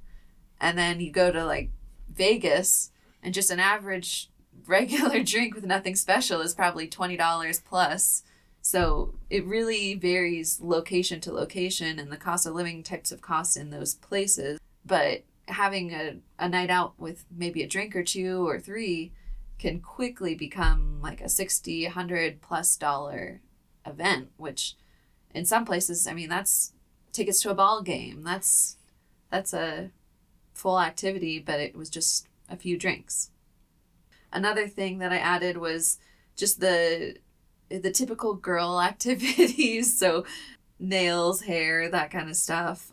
And 0.59 0.77
then 0.77 0.99
you 0.99 1.11
go 1.11 1.31
to 1.31 1.45
like 1.45 1.69
Vegas 2.13 2.91
and 3.23 3.33
just 3.33 3.51
an 3.51 3.59
average 3.59 4.29
regular 4.67 5.23
drink 5.23 5.55
with 5.55 5.65
nothing 5.65 5.95
special 5.95 6.41
is 6.41 6.53
probably 6.53 6.87
$20 6.87 7.63
plus. 7.63 8.23
So 8.61 9.15
it 9.29 9.45
really 9.45 9.93
varies 9.93 10.59
location 10.59 11.21
to 11.21 11.31
location 11.31 11.99
and 11.99 12.11
the 12.11 12.17
cost 12.17 12.45
of 12.45 12.55
living 12.55 12.83
types 12.83 13.11
of 13.11 13.21
costs 13.21 13.55
in 13.55 13.69
those 13.69 13.95
places. 13.95 14.59
But 14.85 15.23
having 15.47 15.93
a, 15.93 16.17
a 16.39 16.49
night 16.49 16.71
out 16.71 16.99
with 16.99 17.25
maybe 17.31 17.61
a 17.61 17.67
drink 17.67 17.95
or 17.95 18.03
two 18.03 18.47
or 18.47 18.59
three 18.59 19.13
can 19.59 19.79
quickly 19.79 20.35
become 20.35 20.99
like 21.01 21.21
a 21.21 21.29
60 21.29 21.85
100 21.85 22.41
plus 22.41 22.75
dollar 22.75 23.41
event 23.85 24.29
which 24.37 24.75
in 25.33 25.45
some 25.45 25.65
places 25.65 26.07
i 26.07 26.13
mean 26.13 26.29
that's 26.29 26.73
tickets 27.15 27.41
to 27.41 27.49
a 27.49 27.55
ball 27.55 27.81
game. 27.81 28.21
That's 28.23 28.77
that's 29.31 29.53
a 29.53 29.91
full 30.53 30.79
activity 30.79 31.39
but 31.39 31.59
it 31.59 31.75
was 31.75 31.89
just 31.89 32.27
a 32.49 32.57
few 32.57 32.77
drinks. 32.77 33.31
Another 34.31 34.67
thing 34.67 34.99
that 34.99 35.13
i 35.13 35.17
added 35.17 35.57
was 35.57 35.97
just 36.35 36.59
the 36.59 37.15
the 37.69 37.91
typical 37.91 38.35
girl 38.35 38.81
activities. 38.91 39.97
So 39.97 40.25
nails 40.77 41.43
hair 41.43 41.89
that 41.89 42.11
kind 42.11 42.29
of 42.29 42.35
stuff. 42.35 42.91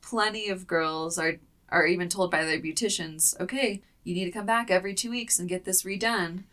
Plenty 0.00 0.48
of 0.48 0.66
girls 0.66 1.18
are 1.18 1.34
are 1.68 1.86
even 1.86 2.08
told 2.08 2.30
by 2.30 2.44
their 2.44 2.60
beauticians 2.60 3.38
okay 3.40 3.82
you 4.04 4.14
need 4.14 4.26
to 4.26 4.30
come 4.30 4.46
back 4.46 4.70
every 4.70 4.94
two 4.94 5.10
weeks 5.10 5.40
and 5.40 5.48
get 5.48 5.64
this 5.64 5.82
redone 5.82 6.44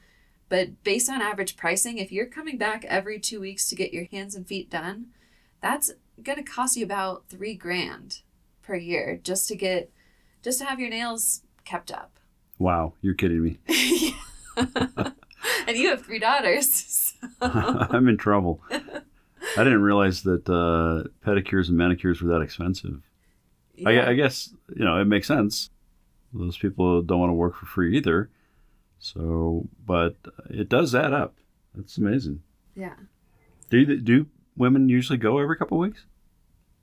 but 0.51 0.83
based 0.83 1.09
on 1.09 1.21
average 1.21 1.55
pricing 1.57 1.97
if 1.97 2.11
you're 2.11 2.27
coming 2.27 2.57
back 2.57 2.85
every 2.85 3.19
two 3.19 3.39
weeks 3.39 3.67
to 3.67 3.75
get 3.75 3.93
your 3.93 4.05
hands 4.11 4.35
and 4.35 4.45
feet 4.45 4.69
done 4.69 5.07
that's 5.61 5.91
going 6.21 6.37
to 6.37 6.43
cost 6.43 6.75
you 6.75 6.85
about 6.85 7.23
three 7.29 7.55
grand 7.55 8.19
per 8.61 8.75
year 8.75 9.19
just 9.23 9.47
to 9.47 9.55
get 9.55 9.89
just 10.43 10.59
to 10.59 10.65
have 10.65 10.79
your 10.79 10.89
nails 10.89 11.41
kept 11.65 11.91
up 11.91 12.19
Wow, 12.61 12.93
you're 13.01 13.15
kidding 13.15 13.41
me. 13.41 13.57
and 14.55 15.75
you 15.75 15.89
have 15.89 16.05
three 16.05 16.19
daughters 16.19 16.71
so- 16.71 17.27
I'm 17.41 18.07
in 18.07 18.17
trouble. 18.17 18.61
I 18.71 19.63
didn't 19.63 19.81
realize 19.81 20.21
that 20.23 20.47
uh, 20.47 21.09
pedicures 21.27 21.69
and 21.69 21.77
manicures 21.77 22.21
were 22.21 22.29
that 22.29 22.41
expensive. 22.41 23.01
I, 23.83 24.09
I 24.09 24.13
guess 24.13 24.53
you 24.75 24.85
know 24.85 25.01
it 25.01 25.05
makes 25.05 25.27
sense. 25.27 25.71
Those 26.33 26.55
people 26.55 27.01
don't 27.01 27.19
want 27.19 27.31
to 27.31 27.33
work 27.33 27.55
for 27.55 27.65
free 27.65 27.97
either. 27.97 28.29
So, 29.01 29.67
but 29.85 30.15
it 30.49 30.69
does 30.69 30.93
add 30.93 31.11
up. 31.11 31.33
That's 31.75 31.97
amazing. 31.97 32.43
yeah 32.75 32.93
Do 33.69 33.79
you, 33.79 33.97
do 33.99 34.27
women 34.55 34.89
usually 34.89 35.17
go 35.17 35.39
every 35.39 35.57
couple 35.57 35.77
of 35.81 35.81
weeks? 35.89 36.05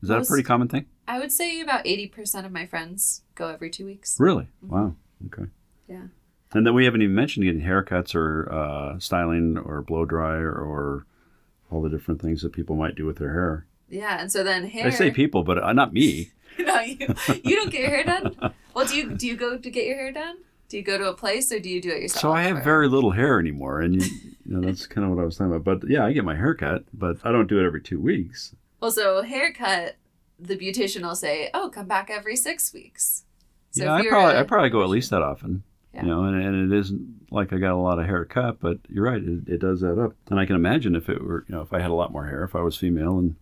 Is 0.03 0.09
that 0.09 0.19
Most- 0.19 0.29
a 0.29 0.31
pretty 0.33 0.45
common 0.45 0.69
thing? 0.69 0.87
i 1.07 1.19
would 1.19 1.33
say 1.33 1.61
about 1.63 1.85
80% 1.87 2.45
of 2.45 2.53
my 2.53 2.67
friends 2.67 3.23
go 3.35 3.49
every 3.49 3.71
two 3.71 3.87
weeks 3.87 4.17
Really? 4.21 4.49
Wow. 4.61 4.95
Okay. 5.27 5.49
Yeah. 5.89 6.09
And 6.53 6.67
then 6.67 6.75
we 6.75 6.85
haven't 6.87 7.01
even 7.03 7.15
mentioned 7.15 7.45
getting 7.47 7.63
haircuts 7.63 8.15
or 8.15 8.51
uh, 8.53 8.99
styling 8.99 9.57
or 9.57 9.81
blow 9.83 10.05
dry 10.05 10.35
or, 10.37 10.53
or 10.53 11.07
all 11.71 11.81
the 11.83 11.89
different 11.89 12.21
things 12.21 12.43
that 12.43 12.53
people 12.53 12.75
might 12.77 12.95
do 12.97 13.07
with 13.07 13.17
their 13.19 13.33
hair. 13.33 13.67
yeah 13.89 14.21
and 14.21 14.31
so 14.33 14.43
then 14.43 14.67
hair 14.67 14.87
I 14.87 14.91
say 14.91 15.11
people, 15.11 15.45
but 15.45 15.63
uh, 15.63 15.73
not 15.73 15.93
me. 15.95 16.33
no, 16.59 16.81
you, 16.81 17.07
you 17.45 17.55
don't 17.57 17.71
get 17.71 17.81
your 17.83 17.91
hair 17.91 18.05
done 18.05 18.53
well 18.75 18.85
do 18.87 18.97
you 18.97 19.11
do 19.17 19.27
you 19.27 19.37
go 19.37 19.57
to 19.57 19.71
get 19.71 19.87
your 19.87 19.97
hair 19.97 20.13
done 20.13 20.37
do 20.69 20.77
you 20.77 20.83
go 20.83 20.99
to 20.99 21.09
a 21.09 21.15
place 21.15 21.51
or 21.53 21.59
do 21.59 21.69
you 21.71 21.81
do 21.81 21.91
it 21.91 22.03
yourself 22.03 22.21
So 22.23 22.33
I 22.33 22.43
have 22.43 22.59
or- 22.59 22.63
very 22.63 22.89
little 22.89 23.11
hair 23.13 23.39
anymore, 23.41 23.81
and 23.81 23.95
you, 23.97 24.03
you 24.47 24.57
know 24.57 24.61
that's 24.61 24.87
kind 24.87 25.05
of 25.07 25.15
what 25.15 25.21
I 25.23 25.25
was 25.25 25.37
talking 25.37 25.55
about. 25.55 25.81
But 25.81 25.89
yeah, 25.89 26.05
I 26.05 26.13
get 26.13 26.25
my 26.25 26.37
hair 26.37 26.55
cut, 26.55 26.85
but 26.93 27.17
I 27.25 27.33
don't 27.33 27.47
do 27.49 27.59
it 27.59 27.67
every 27.67 27.81
two 27.83 28.01
weeks. 28.01 28.55
Well, 28.81 28.91
so 28.91 29.23
haircut, 29.23 29.97
the 30.39 30.57
beautician 30.57 31.03
will 31.03 31.17
say, 31.17 31.51
"Oh, 31.55 31.69
come 31.69 31.87
back 31.87 32.11
every 32.11 32.37
six 32.37 32.73
weeks." 32.73 33.25
So 33.71 33.85
yeah, 33.85 33.95
I 33.95 34.07
probably 34.07 34.35
a- 34.35 34.41
I 34.41 34.43
probably 34.45 34.71
go 34.71 34.83
at 34.83 34.89
least 34.89 35.11
that 35.11 35.23
often. 35.23 35.63
Yeah. 35.95 36.03
You 36.03 36.09
know, 36.09 36.25
and, 36.25 36.41
and 36.43 36.73
it 36.73 36.79
isn't 36.79 37.27
like 37.31 37.53
I 37.53 37.57
got 37.57 37.73
a 37.73 37.77
lot 37.77 37.99
of 37.99 38.05
hair 38.07 38.25
cut, 38.27 38.61
but 38.61 38.79
you're 38.89 39.05
right, 39.05 39.23
it, 39.23 39.49
it 39.49 39.59
does 39.59 39.83
add 39.83 39.99
up. 39.99 40.13
And 40.31 40.39
I 40.39 40.45
can 40.45 40.55
imagine 40.55 40.95
if 40.95 41.09
it 41.09 41.23
were, 41.25 41.45
you 41.49 41.55
know, 41.55 41.63
if 41.63 41.73
I 41.73 41.81
had 41.81 41.91
a 41.91 41.95
lot 41.95 42.13
more 42.13 42.27
hair, 42.27 42.45
if 42.45 42.55
I 42.55 42.61
was 42.61 42.77
female 42.77 43.19
and 43.19 43.37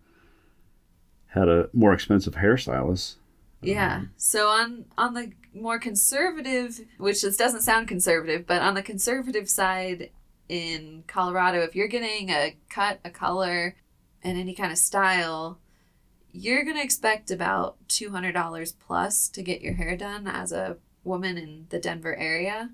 had 1.27 1.49
a 1.49 1.69
more 1.73 1.93
expensive 1.93 2.35
hairstylist. 2.35 3.15
Yeah. 3.61 3.95
Um, 3.95 4.11
so 4.17 4.47
on 4.47 4.85
on 4.97 5.13
the 5.13 5.31
more 5.53 5.79
conservative, 5.79 6.79
which 6.97 7.21
this 7.21 7.37
doesn't 7.37 7.61
sound 7.61 7.87
conservative, 7.87 8.45
but 8.45 8.61
on 8.61 8.75
the 8.75 8.83
conservative 8.83 9.49
side 9.49 10.11
in 10.47 11.03
Colorado, 11.07 11.61
if 11.61 11.75
you're 11.75 11.87
getting 11.87 12.29
a 12.29 12.55
cut, 12.69 12.99
a 13.03 13.09
color, 13.09 13.75
and 14.23 14.37
any 14.37 14.53
kind 14.53 14.71
of 14.71 14.77
style, 14.77 15.59
you're 16.31 16.63
gonna 16.63 16.83
expect 16.83 17.31
about 17.31 17.77
two 17.87 18.11
hundred 18.11 18.33
dollars 18.33 18.71
plus 18.71 19.27
to 19.29 19.41
get 19.41 19.61
your 19.61 19.73
hair 19.73 19.97
done 19.97 20.27
as 20.27 20.51
a 20.51 20.77
woman 21.03 21.37
in 21.37 21.65
the 21.69 21.79
Denver 21.79 22.15
area. 22.15 22.69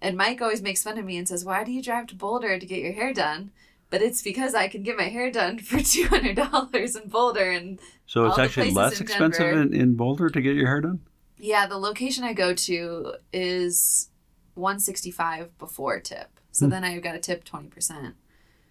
And 0.00 0.16
Mike 0.16 0.42
always 0.42 0.60
makes 0.60 0.82
fun 0.82 0.98
of 0.98 1.04
me 1.04 1.16
and 1.16 1.28
says, 1.28 1.44
"Why 1.44 1.64
do 1.64 1.72
you 1.72 1.82
drive 1.82 2.08
to 2.08 2.14
Boulder 2.14 2.58
to 2.58 2.66
get 2.66 2.80
your 2.80 2.92
hair 2.92 3.14
done?" 3.14 3.52
But 3.90 4.02
it's 4.02 4.22
because 4.22 4.54
I 4.54 4.68
can 4.68 4.82
get 4.82 4.96
my 4.96 5.04
hair 5.04 5.30
done 5.30 5.58
for 5.58 5.80
two 5.82 6.06
hundred 6.08 6.36
dollars 6.36 6.96
in 6.96 7.08
Boulder, 7.08 7.50
and 7.50 7.80
So 8.06 8.24
it's 8.26 8.38
All 8.38 8.44
actually 8.44 8.70
less 8.72 9.00
in 9.00 9.02
expensive 9.02 9.52
in, 9.52 9.74
in 9.74 9.94
Boulder 9.94 10.28
to 10.30 10.40
get 10.40 10.56
your 10.56 10.66
hair 10.66 10.80
done? 10.80 11.00
Yeah, 11.38 11.66
the 11.66 11.78
location 11.78 12.24
I 12.24 12.32
go 12.32 12.54
to 12.54 13.14
is 13.32 14.08
165 14.54 15.56
before 15.58 16.00
tip. 16.00 16.40
So 16.52 16.66
Hmm. 16.66 16.70
then 16.70 16.84
I've 16.84 17.02
got 17.02 17.12
to 17.12 17.18
tip 17.18 17.44
20%. 17.44 18.14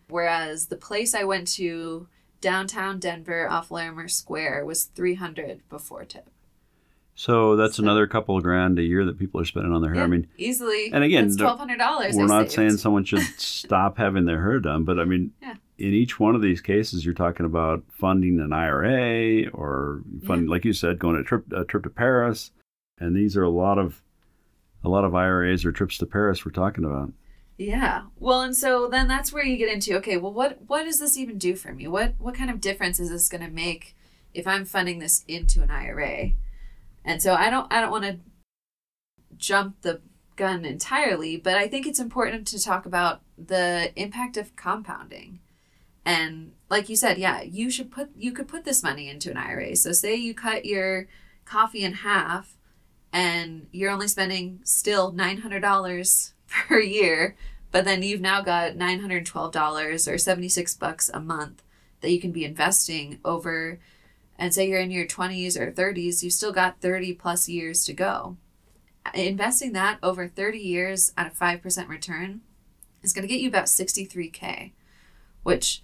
Whereas 0.10 0.68
the 0.68 0.76
place 0.78 1.14
I 1.14 1.24
went 1.24 1.48
to 1.54 2.08
downtown 2.42 3.00
Denver 3.00 3.50
off 3.50 3.72
Larimer 3.72 4.08
Square 4.08 4.66
was 4.66 4.86
300 4.86 5.68
before 5.70 6.06
tip. 6.06 6.30
So 7.16 7.56
that's 7.56 7.76
So- 7.78 7.84
another 7.84 8.08
couple 8.08 8.36
of 8.38 8.44
grand 8.44 8.80
a 8.80 8.84
year 8.84 9.06
that 9.06 9.20
people 9.20 9.40
are 9.40 9.46
spending 9.46 9.72
on 9.72 9.82
their 9.82 9.94
hair. 9.94 10.04
I 10.04 10.08
mean, 10.08 10.28
easily. 10.38 10.92
and 10.92 11.04
again, 11.04 11.30
$1,200. 11.30 12.16
we're 12.16 12.24
I 12.24 12.28
not 12.28 12.42
saved. 12.44 12.52
saying 12.52 12.72
someone 12.78 13.04
should 13.04 13.22
stop 13.38 13.98
having 13.98 14.26
their 14.26 14.42
hair 14.42 14.60
done, 14.60 14.84
but 14.84 15.00
I 15.00 15.06
mean, 15.06 15.32
Yeah. 15.42 15.56
in 15.78 15.94
each 15.94 16.20
one 16.20 16.34
of 16.36 16.42
these 16.42 16.60
cases, 16.62 17.06
you're 17.06 17.14
talking 17.14 17.46
about 17.46 17.84
funding 17.90 18.40
an 18.40 18.52
IRA 18.52 19.48
or 19.54 20.02
funding, 20.26 20.48
like 20.48 20.66
you 20.66 20.74
said, 20.74 20.98
going 21.00 21.16
a 21.18 21.24
trip 21.24 21.46
a 21.54 21.64
trip 21.66 21.84
to 21.84 21.90
Paris, 21.90 22.52
and 23.00 23.16
these 23.16 23.38
are 23.38 23.44
a 23.44 23.50
lot 23.50 23.78
of 23.78 24.02
a 24.84 24.90
lot 24.90 25.06
of 25.06 25.14
IRAs 25.16 25.64
or 25.66 25.72
trips 25.72 25.98
to 26.00 26.06
Paris 26.06 26.44
we're 26.46 26.52
talking 26.52 26.84
about. 26.84 27.14
Yeah. 27.58 28.06
Well, 28.20 28.42
and 28.42 28.56
so 28.56 28.88
then 28.88 29.08
that's 29.08 29.32
where 29.32 29.46
you 29.46 29.56
get 29.58 29.72
into 29.72 29.96
okay, 29.98 30.18
well 30.18 30.34
what 30.34 30.58
what 30.68 30.84
does 30.86 30.98
this 31.00 31.16
even 31.16 31.38
do 31.38 31.56
for 31.56 31.74
me? 31.74 31.88
What 31.88 32.16
what 32.18 32.34
kind 32.34 32.50
of 32.50 32.60
difference 32.60 33.00
is 33.00 33.10
this 33.12 33.30
going 33.30 33.44
to 33.46 33.52
make 33.52 33.96
if 34.34 34.48
I'm 34.48 34.66
funding 34.66 34.98
this 34.98 35.24
into 35.28 35.62
an 35.62 35.70
IRA? 35.70 36.32
And 37.06 37.22
so 37.22 37.34
I 37.34 37.50
don't 37.50 37.72
I 37.72 37.82
don't 37.82 37.92
want 37.92 38.06
to 38.06 38.20
jump 39.38 39.82
the 39.82 40.02
gun 40.36 40.66
entirely, 40.66 41.38
but 41.38 41.56
I 41.56 41.68
think 41.68 41.86
it's 41.86 42.00
important 42.00 42.48
to 42.48 42.64
talk 42.64 42.86
about 42.86 43.22
the 43.38 43.92
impact 43.96 44.38
of 44.38 44.56
compounding. 44.56 45.40
And 46.06 46.54
like 46.70 46.90
you 46.90 46.96
said, 46.96 47.18
yeah, 47.18 47.42
you 47.42 47.70
should 47.70 47.92
put 47.92 48.10
you 48.16 48.32
could 48.32 48.48
put 48.48 48.66
this 48.66 48.84
money 48.84 49.10
into 49.10 49.32
an 49.32 49.38
IRA. 49.38 49.76
So 49.76 49.92
say 49.92 50.16
you 50.16 50.34
cut 50.34 50.66
your 50.66 51.08
coffee 51.46 51.84
in 51.84 51.94
half 51.94 52.58
and 53.12 53.68
you're 53.72 53.92
only 53.92 54.08
spending 54.08 54.60
still 54.64 55.14
$900 55.14 56.34
per 56.48 56.80
year, 56.80 57.36
but 57.72 57.86
then 57.86 58.02
you've 58.04 58.22
now 58.22 58.42
got 58.42 58.74
$912 58.74 60.12
or 60.12 60.18
76 60.18 60.76
bucks 60.76 61.10
a 61.14 61.20
month 61.20 61.64
that 62.02 62.12
you 62.12 62.20
can 62.20 62.32
be 62.32 62.44
investing 62.44 63.20
over 63.24 63.80
and 64.38 64.54
say 64.54 64.68
you're 64.68 64.80
in 64.80 64.92
your 64.92 65.06
20s 65.06 65.60
or 65.60 65.72
30s, 65.72 66.24
you've 66.24 66.34
still 66.34 66.52
got 66.52 66.82
30 66.82 67.14
plus 67.14 67.48
years 67.48 67.86
to 67.86 67.94
go. 67.94 68.38
Investing 69.14 69.74
that 69.74 70.00
over 70.02 70.28
30 70.28 70.58
years 70.58 71.14
at 71.18 71.28
a 71.28 71.36
5% 71.36 71.88
return 71.88 72.42
is 73.02 73.14
going 73.14 73.28
to 73.28 73.34
get 73.34 73.42
you 73.42 73.50
about 73.50 73.66
63k, 73.66 74.72
which 75.44 75.84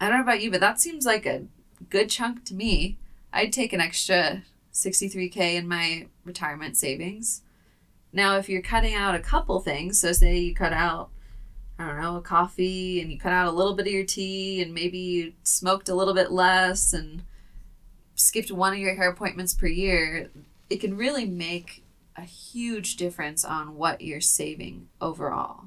I 0.00 0.08
don't 0.08 0.18
know 0.18 0.24
about 0.24 0.42
you, 0.42 0.50
but 0.50 0.60
that 0.60 0.80
seems 0.80 1.06
like 1.06 1.24
a 1.24 1.44
good 1.88 2.10
chunk 2.10 2.44
to 2.46 2.54
me. 2.54 2.98
I'd 3.32 3.52
take 3.52 3.72
an 3.72 3.80
extra 3.80 4.42
63k 4.72 5.54
in 5.54 5.68
my 5.68 6.06
retirement 6.24 6.76
savings. 6.76 7.42
Now, 8.12 8.36
if 8.36 8.48
you're 8.48 8.62
cutting 8.62 8.94
out 8.94 9.14
a 9.14 9.20
couple 9.20 9.60
things, 9.60 10.00
so 10.00 10.12
say 10.12 10.38
you 10.38 10.54
cut 10.54 10.72
out, 10.72 11.10
I 11.78 11.86
don't 11.86 12.00
know, 12.00 12.16
a 12.16 12.22
coffee 12.22 13.00
and 13.00 13.12
you 13.12 13.18
cut 13.18 13.32
out 13.32 13.48
a 13.48 13.56
little 13.56 13.74
bit 13.74 13.86
of 13.86 13.92
your 13.92 14.04
tea 14.04 14.62
and 14.62 14.74
maybe 14.74 14.98
you 14.98 15.32
smoked 15.42 15.88
a 15.88 15.94
little 15.94 16.14
bit 16.14 16.32
less 16.32 16.92
and 16.92 17.22
skipped 18.18 18.50
one 18.50 18.72
of 18.72 18.78
your 18.78 18.96
hair 18.96 19.08
appointments 19.08 19.54
per 19.54 19.66
year, 19.66 20.30
it 20.68 20.80
can 20.80 20.96
really 20.96 21.24
make 21.24 21.84
a 22.16 22.22
huge 22.22 22.96
difference 22.96 23.44
on 23.44 23.76
what 23.76 24.00
you're 24.00 24.20
saving 24.20 24.88
overall. 25.00 25.64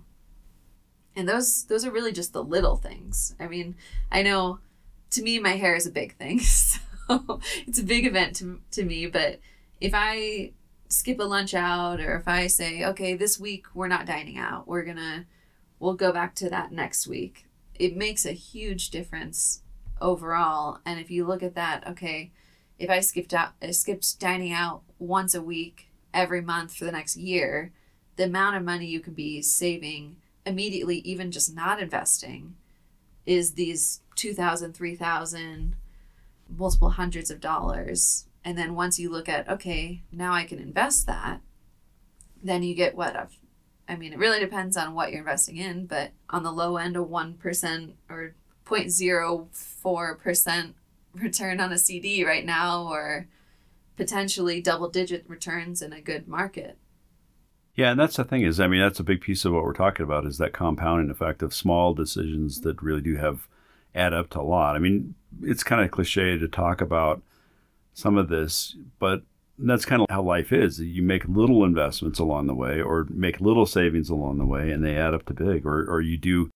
And 1.15 1.27
those 1.27 1.63
those 1.65 1.85
are 1.85 1.91
really 1.91 2.11
just 2.11 2.33
the 2.33 2.43
little 2.43 2.75
things. 2.75 3.35
I 3.39 3.47
mean, 3.47 3.75
I 4.11 4.21
know 4.21 4.59
to 5.11 5.21
me 5.21 5.39
my 5.39 5.55
hair 5.55 5.75
is 5.75 5.87
a 5.87 5.91
big 5.91 6.15
thing. 6.17 6.41
So 7.11 7.41
it's 7.67 7.79
a 7.79 7.83
big 7.83 8.05
event 8.05 8.37
to, 8.37 8.61
to 8.71 8.85
me, 8.85 9.05
but 9.05 9.41
if 9.81 9.91
I 9.93 10.53
skip 10.87 11.19
a 11.19 11.23
lunch 11.23 11.53
out 11.53 11.99
or 11.99 12.15
if 12.15 12.25
I 12.25 12.47
say, 12.47 12.85
okay, 12.85 13.15
this 13.15 13.37
week 13.37 13.65
we're 13.73 13.89
not 13.89 14.05
dining 14.05 14.37
out, 14.37 14.65
we're 14.65 14.85
gonna, 14.85 15.25
we'll 15.77 15.95
go 15.95 16.13
back 16.13 16.35
to 16.35 16.49
that 16.51 16.71
next 16.71 17.07
week, 17.07 17.47
it 17.75 17.97
makes 17.97 18.25
a 18.25 18.31
huge 18.31 18.91
difference 18.91 19.61
overall. 19.99 20.79
And 20.85 21.01
if 21.01 21.11
you 21.11 21.25
look 21.25 21.43
at 21.43 21.55
that, 21.55 21.85
okay, 21.85 22.31
if 22.81 22.89
I 22.89 22.99
skipped 22.99 23.33
out, 23.33 23.51
I 23.61 23.71
skipped 23.71 24.19
dining 24.19 24.51
out 24.51 24.81
once 24.97 25.35
a 25.35 25.41
week 25.41 25.87
every 26.13 26.41
month 26.41 26.75
for 26.75 26.85
the 26.85 26.91
next 26.91 27.15
year, 27.15 27.71
the 28.15 28.25
amount 28.25 28.57
of 28.57 28.63
money 28.63 28.87
you 28.87 28.99
could 28.99 29.15
be 29.15 29.41
saving 29.41 30.17
immediately, 30.45 30.97
even 30.99 31.31
just 31.31 31.55
not 31.55 31.81
investing, 31.81 32.55
is 33.25 33.53
these 33.53 34.01
2000 34.15 34.73
3000 34.73 35.75
multiple 36.57 36.89
hundreds 36.89 37.29
of 37.29 37.39
dollars. 37.39 38.25
And 38.43 38.57
then 38.57 38.73
once 38.73 38.99
you 38.99 39.11
look 39.11 39.29
at 39.29 39.47
okay 39.47 40.01
now 40.11 40.33
i 40.33 40.43
can 40.43 40.57
invest 40.57 41.05
that 41.05 41.41
then 42.43 42.63
you 42.63 42.73
get 42.73 42.95
what 42.95 43.15
of 43.15 43.37
i 43.87 43.95
mean 43.95 44.13
it 44.13 44.17
really 44.17 44.39
depends 44.39 44.75
on 44.75 44.95
what 44.95 45.11
you're 45.11 45.19
investing 45.19 45.57
in 45.57 45.85
but 45.85 46.09
on 46.31 46.41
the 46.41 46.51
low 46.51 46.77
end 46.77 46.97
a 46.97 46.99
1% 46.99 47.91
or 48.09 48.33
0.04% 48.65 50.73
return 51.13 51.59
on 51.59 51.71
a 51.71 51.77
cd 51.77 52.23
right 52.23 52.45
now 52.45 52.87
or 52.87 53.27
potentially 53.97 54.61
double 54.61 54.89
digit 54.89 55.23
returns 55.27 55.81
in 55.81 55.93
a 55.93 56.01
good 56.01 56.27
market 56.27 56.77
Yeah, 57.75 57.91
and 57.91 57.99
that's 57.99 58.17
the 58.17 58.23
thing 58.23 58.41
is, 58.41 58.59
I 58.59 58.67
mean, 58.67 58.81
that's 58.81 58.99
a 58.99 59.03
big 59.03 59.21
piece 59.21 59.45
of 59.45 59.53
what 59.53 59.63
we're 59.63 59.73
talking 59.73 60.03
about 60.03 60.25
is 60.25 60.37
that 60.37 60.53
compounding 60.53 61.09
effect 61.09 61.41
of 61.41 61.53
small 61.53 61.93
decisions 61.93 62.61
that 62.61 62.81
really 62.81 63.01
do 63.01 63.15
have 63.15 63.47
add 63.95 64.13
up 64.13 64.29
to 64.31 64.39
a 64.39 64.43
lot. 64.43 64.75
I 64.75 64.79
mean, 64.79 65.15
it's 65.41 65.63
kind 65.63 65.83
of 65.83 65.91
cliche 65.91 66.37
to 66.37 66.47
talk 66.47 66.81
about 66.81 67.21
some 67.93 68.17
of 68.17 68.29
this, 68.29 68.75
but 68.99 69.23
that's 69.57 69.85
kind 69.85 70.01
of 70.01 70.07
how 70.09 70.21
life 70.21 70.51
is. 70.51 70.79
You 70.79 71.03
make 71.03 71.27
little 71.27 71.63
investments 71.63 72.19
along 72.19 72.47
the 72.47 72.55
way 72.55 72.81
or 72.81 73.07
make 73.09 73.41
little 73.41 73.65
savings 73.65 74.09
along 74.09 74.37
the 74.37 74.45
way 74.45 74.71
and 74.71 74.83
they 74.83 74.95
add 74.95 75.13
up 75.13 75.25
to 75.25 75.33
big 75.33 75.65
or, 75.65 75.85
or 75.89 76.01
you 76.01 76.17
do 76.17 76.49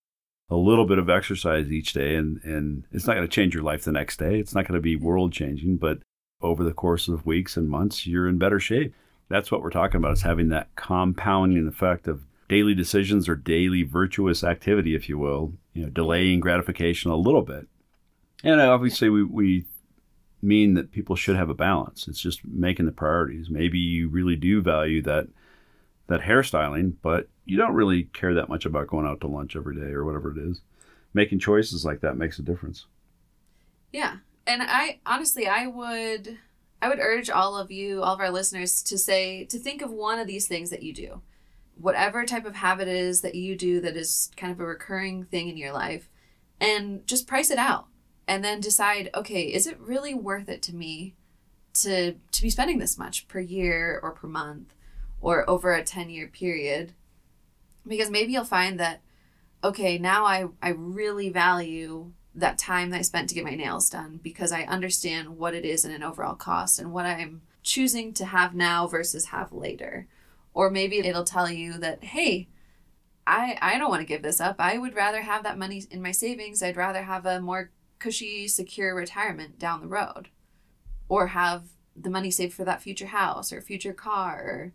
a 0.48 0.56
little 0.56 0.86
bit 0.86 0.98
of 0.98 1.10
exercise 1.10 1.70
each 1.72 1.92
day 1.92 2.14
and, 2.14 2.40
and 2.44 2.84
it's 2.92 3.06
not 3.06 3.14
going 3.14 3.26
to 3.26 3.34
change 3.34 3.54
your 3.54 3.64
life 3.64 3.84
the 3.84 3.92
next 3.92 4.18
day. 4.18 4.38
It's 4.38 4.54
not 4.54 4.66
going 4.66 4.78
to 4.78 4.82
be 4.82 4.96
mm-hmm. 4.96 5.04
world 5.04 5.32
changing, 5.32 5.76
but 5.78 5.98
over 6.40 6.62
the 6.62 6.72
course 6.72 7.08
of 7.08 7.26
weeks 7.26 7.56
and 7.56 7.68
months, 7.68 8.06
you're 8.06 8.28
in 8.28 8.38
better 8.38 8.60
shape. 8.60 8.94
That's 9.28 9.50
what 9.50 9.60
we're 9.60 9.70
talking 9.70 9.98
about 9.98 10.12
is 10.12 10.22
having 10.22 10.50
that 10.50 10.68
compounding 10.76 11.66
effect 11.66 12.06
of 12.06 12.22
daily 12.48 12.74
decisions 12.74 13.28
or 13.28 13.34
daily 13.34 13.82
virtuous 13.82 14.44
activity, 14.44 14.94
if 14.94 15.08
you 15.08 15.18
will, 15.18 15.54
you 15.74 15.82
know, 15.82 15.88
delaying 15.88 16.38
gratification 16.38 17.10
a 17.10 17.16
little 17.16 17.42
bit. 17.42 17.66
And 18.44 18.60
obviously 18.60 19.08
we, 19.08 19.24
we 19.24 19.64
mean 20.42 20.74
that 20.74 20.92
people 20.92 21.16
should 21.16 21.36
have 21.36 21.50
a 21.50 21.54
balance. 21.54 22.06
It's 22.06 22.20
just 22.20 22.44
making 22.44 22.86
the 22.86 22.92
priorities. 22.92 23.50
Maybe 23.50 23.78
you 23.78 24.08
really 24.08 24.36
do 24.36 24.62
value 24.62 25.02
that 25.02 25.26
that 26.08 26.20
hairstyling, 26.20 26.94
but 27.02 27.28
you 27.46 27.56
don't 27.56 27.74
really 27.74 28.04
care 28.04 28.34
that 28.34 28.48
much 28.48 28.66
about 28.66 28.88
going 28.88 29.06
out 29.06 29.20
to 29.20 29.28
lunch 29.28 29.56
every 29.56 29.76
day 29.76 29.92
or 29.92 30.04
whatever 30.04 30.30
it 30.32 30.38
is. 30.38 30.60
Making 31.14 31.38
choices 31.38 31.84
like 31.84 32.00
that 32.00 32.18
makes 32.18 32.38
a 32.38 32.42
difference. 32.42 32.86
Yeah. 33.92 34.16
And 34.46 34.62
I 34.62 34.98
honestly 35.06 35.46
I 35.46 35.66
would 35.66 36.38
I 36.82 36.88
would 36.88 36.98
urge 36.98 37.30
all 37.30 37.56
of 37.56 37.70
you, 37.70 38.02
all 38.02 38.14
of 38.14 38.20
our 38.20 38.30
listeners 38.30 38.82
to 38.82 38.98
say 38.98 39.44
to 39.46 39.58
think 39.58 39.80
of 39.80 39.90
one 39.90 40.18
of 40.18 40.26
these 40.26 40.46
things 40.46 40.70
that 40.70 40.82
you 40.82 40.92
do. 40.92 41.22
Whatever 41.78 42.24
type 42.24 42.44
of 42.44 42.56
habit 42.56 42.88
it 42.88 42.96
is 42.96 43.20
that 43.22 43.34
you 43.34 43.56
do 43.56 43.80
that 43.80 43.96
is 43.96 44.30
kind 44.36 44.52
of 44.52 44.60
a 44.60 44.66
recurring 44.66 45.24
thing 45.24 45.48
in 45.48 45.56
your 45.56 45.72
life 45.72 46.10
and 46.60 47.06
just 47.06 47.26
price 47.26 47.50
it 47.50 47.58
out 47.58 47.86
and 48.26 48.42
then 48.42 48.60
decide, 48.60 49.10
okay, 49.14 49.42
is 49.42 49.66
it 49.66 49.78
really 49.78 50.14
worth 50.14 50.48
it 50.48 50.62
to 50.62 50.74
me 50.74 51.14
to 51.74 52.14
to 52.32 52.42
be 52.42 52.50
spending 52.50 52.78
this 52.78 52.98
much 52.98 53.28
per 53.28 53.40
year 53.40 54.00
or 54.02 54.10
per 54.10 54.26
month 54.26 54.74
or 55.20 55.48
over 55.48 55.72
a 55.72 55.82
10-year 55.82 56.28
period? 56.28 56.92
Because 57.86 58.10
maybe 58.10 58.32
you'll 58.32 58.44
find 58.44 58.80
that 58.80 59.00
okay, 59.62 59.98
now 59.98 60.24
I 60.24 60.46
I 60.62 60.70
really 60.70 61.28
value 61.28 62.12
that 62.34 62.58
time 62.58 62.90
that 62.90 62.98
I 62.98 63.02
spent 63.02 63.28
to 63.30 63.34
get 63.34 63.44
my 63.44 63.54
nails 63.54 63.88
done 63.88 64.20
because 64.22 64.52
I 64.52 64.62
understand 64.62 65.38
what 65.38 65.54
it 65.54 65.64
is 65.64 65.84
in 65.84 65.90
an 65.90 66.02
overall 66.02 66.34
cost 66.34 66.78
and 66.78 66.92
what 66.92 67.06
I'm 67.06 67.42
choosing 67.62 68.12
to 68.14 68.26
have 68.26 68.54
now 68.54 68.86
versus 68.86 69.26
have 69.26 69.52
later. 69.52 70.06
Or 70.52 70.70
maybe 70.70 70.98
it'll 70.98 71.24
tell 71.24 71.50
you 71.50 71.78
that, 71.78 72.04
hey, 72.04 72.48
I, 73.26 73.58
I 73.60 73.78
don't 73.78 73.90
want 73.90 74.00
to 74.00 74.06
give 74.06 74.22
this 74.22 74.40
up. 74.40 74.56
I 74.58 74.78
would 74.78 74.94
rather 74.94 75.22
have 75.22 75.42
that 75.42 75.58
money 75.58 75.82
in 75.90 76.02
my 76.02 76.12
savings. 76.12 76.62
I'd 76.62 76.76
rather 76.76 77.02
have 77.02 77.26
a 77.26 77.40
more 77.40 77.70
cushy, 77.98 78.48
secure 78.48 78.94
retirement 78.94 79.58
down 79.58 79.80
the 79.80 79.88
road. 79.88 80.28
Or 81.08 81.28
have 81.28 81.64
the 81.94 82.10
money 82.10 82.30
saved 82.30 82.54
for 82.54 82.64
that 82.64 82.82
future 82.82 83.06
house 83.06 83.52
or 83.52 83.60
future 83.60 83.94
car 83.94 84.42
or 84.42 84.72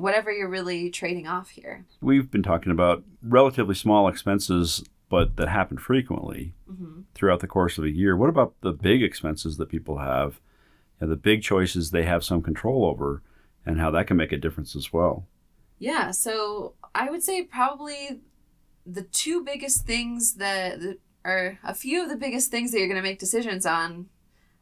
whatever 0.00 0.32
you're 0.32 0.48
really 0.48 0.90
trading 0.90 1.26
off 1.26 1.50
here. 1.50 1.84
We've 2.00 2.30
been 2.30 2.42
talking 2.42 2.72
about 2.72 3.04
relatively 3.22 3.74
small 3.74 4.08
expenses, 4.08 4.82
but 5.08 5.36
that 5.36 5.48
happen 5.48 5.78
frequently 5.78 6.54
Mm-hmm. 6.70 7.00
throughout 7.14 7.40
the 7.40 7.48
course 7.48 7.78
of 7.78 7.84
a 7.84 7.90
year. 7.90 8.16
What 8.16 8.28
about 8.28 8.54
the 8.60 8.70
big 8.72 9.02
expenses 9.02 9.56
that 9.56 9.68
people 9.68 9.98
have 9.98 10.40
and 11.00 11.10
the 11.10 11.16
big 11.16 11.42
choices 11.42 11.90
they 11.90 12.04
have 12.04 12.22
some 12.22 12.42
control 12.42 12.84
over 12.84 13.22
and 13.66 13.80
how 13.80 13.90
that 13.90 14.06
can 14.06 14.16
make 14.16 14.30
a 14.30 14.36
difference 14.36 14.76
as 14.76 14.92
well? 14.92 15.26
Yeah, 15.80 16.12
so 16.12 16.74
I 16.94 17.10
would 17.10 17.24
say 17.24 17.42
probably 17.42 18.20
the 18.86 19.02
two 19.02 19.42
biggest 19.42 19.84
things 19.84 20.34
that, 20.34 20.80
that 20.80 20.98
are 21.24 21.58
a 21.64 21.74
few 21.74 22.02
of 22.04 22.08
the 22.08 22.16
biggest 22.16 22.52
things 22.52 22.70
that 22.70 22.78
you're 22.78 22.86
going 22.86 23.02
to 23.02 23.08
make 23.08 23.18
decisions 23.18 23.66
on. 23.66 24.08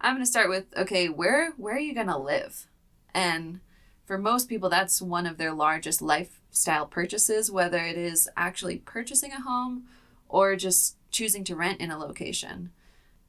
I'm 0.01 0.15
going 0.15 0.25
to 0.25 0.31
start 0.31 0.49
with 0.49 0.65
okay, 0.77 1.09
where 1.11 1.53
where 1.59 1.75
are 1.77 1.79
you 1.79 1.95
going 1.95 2.07
to 2.07 2.17
live? 2.19 2.69
And 3.13 3.61
for 4.09 4.17
most 4.17 4.49
people 4.49 4.71
that's 4.71 5.03
one 5.03 5.27
of 5.27 5.37
their 5.37 5.53
largest 5.53 6.01
lifestyle 6.01 6.87
purchases, 6.87 7.51
whether 7.51 7.85
it 7.85 7.99
is 7.99 8.27
actually 8.39 8.79
purchasing 8.79 9.33
a 9.33 9.43
home 9.43 9.85
or 10.31 10.57
just 10.57 10.97
choosing 11.11 11.45
to 11.45 11.55
rent 11.55 11.79
in 11.79 11.91
a 11.91 11.99
location. 11.99 12.71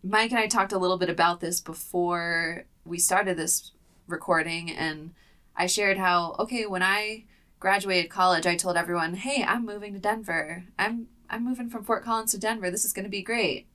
Mike 0.01 0.31
and 0.31 0.39
I 0.39 0.47
talked 0.47 0.71
a 0.71 0.77
little 0.77 0.97
bit 0.97 1.09
about 1.09 1.41
this 1.41 1.59
before 1.59 2.63
we 2.85 2.97
started 2.97 3.35
this 3.35 3.73
recording 4.07 4.71
and 4.71 5.13
I 5.53 5.67
shared 5.67 5.97
how 5.97 6.37
okay, 6.39 6.65
when 6.65 6.81
I 6.81 7.25
graduated 7.59 8.09
college, 8.09 8.47
I 8.47 8.55
told 8.55 8.77
everyone, 8.77 9.15
"Hey, 9.15 9.43
I'm 9.43 9.65
moving 9.65 9.91
to 9.91 9.99
Denver. 9.99 10.63
I'm 10.79 11.09
I'm 11.29 11.43
moving 11.43 11.69
from 11.69 11.83
Fort 11.83 12.05
Collins 12.05 12.31
to 12.31 12.39
Denver. 12.39 12.71
This 12.71 12.85
is 12.85 12.93
going 12.93 13.03
to 13.03 13.09
be 13.09 13.21
great." 13.21 13.67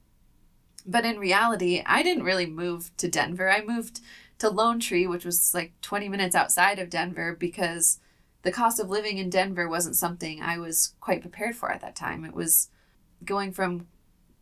But 0.86 1.04
in 1.04 1.18
reality, 1.18 1.82
I 1.84 2.02
didn't 2.02 2.24
really 2.24 2.46
move 2.46 2.96
to 2.96 3.08
Denver. 3.08 3.50
I 3.50 3.60
moved 3.62 4.00
to 4.44 4.50
Lone 4.50 4.78
Tree, 4.78 5.06
which 5.06 5.24
was 5.24 5.54
like 5.54 5.72
20 5.80 6.08
minutes 6.10 6.36
outside 6.36 6.78
of 6.78 6.90
Denver 6.90 7.34
because 7.34 7.98
the 8.42 8.52
cost 8.52 8.78
of 8.78 8.90
living 8.90 9.16
in 9.16 9.30
Denver 9.30 9.66
wasn't 9.66 9.96
something 9.96 10.42
I 10.42 10.58
was 10.58 10.92
quite 11.00 11.22
prepared 11.22 11.56
for 11.56 11.72
at 11.72 11.80
that 11.80 11.96
time. 11.96 12.26
It 12.26 12.34
was 12.34 12.68
going 13.24 13.52
from 13.52 13.86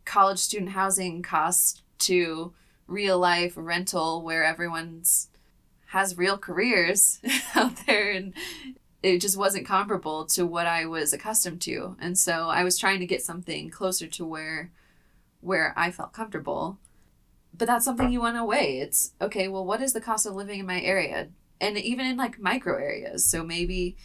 college 0.03 0.39
student 0.39 0.71
housing 0.71 1.21
costs 1.21 1.83
to 1.99 2.53
real 2.85 3.17
life 3.17 3.53
rental 3.55 4.21
where 4.21 4.43
everyone's 4.43 5.29
has 5.87 6.17
real 6.17 6.37
careers 6.37 7.21
out 7.55 7.77
there 7.85 8.11
and 8.11 8.33
it 9.01 9.21
just 9.21 9.37
wasn't 9.37 9.65
comparable 9.65 10.25
to 10.25 10.45
what 10.45 10.67
I 10.67 10.85
was 10.85 11.13
accustomed 11.13 11.61
to. 11.61 11.95
And 12.01 12.17
so 12.17 12.49
I 12.49 12.65
was 12.65 12.77
trying 12.77 12.99
to 12.99 13.05
get 13.05 13.23
something 13.23 13.69
closer 13.69 14.07
to 14.07 14.25
where 14.25 14.69
where 15.39 15.73
I 15.77 15.91
felt 15.91 16.11
comfortable. 16.11 16.77
But 17.55 17.67
that's 17.67 17.85
something 17.85 18.09
you 18.09 18.19
want 18.19 18.37
to 18.37 18.45
weigh. 18.45 18.79
It's 18.79 19.13
okay, 19.21 19.47
well 19.47 19.65
what 19.65 19.81
is 19.81 19.93
the 19.93 20.01
cost 20.01 20.25
of 20.25 20.35
living 20.35 20.59
in 20.59 20.65
my 20.65 20.81
area? 20.81 21.29
And 21.61 21.77
even 21.77 22.05
in 22.05 22.17
like 22.17 22.39
micro 22.39 22.75
areas. 22.75 23.25
So 23.25 23.43
maybe 23.43 23.95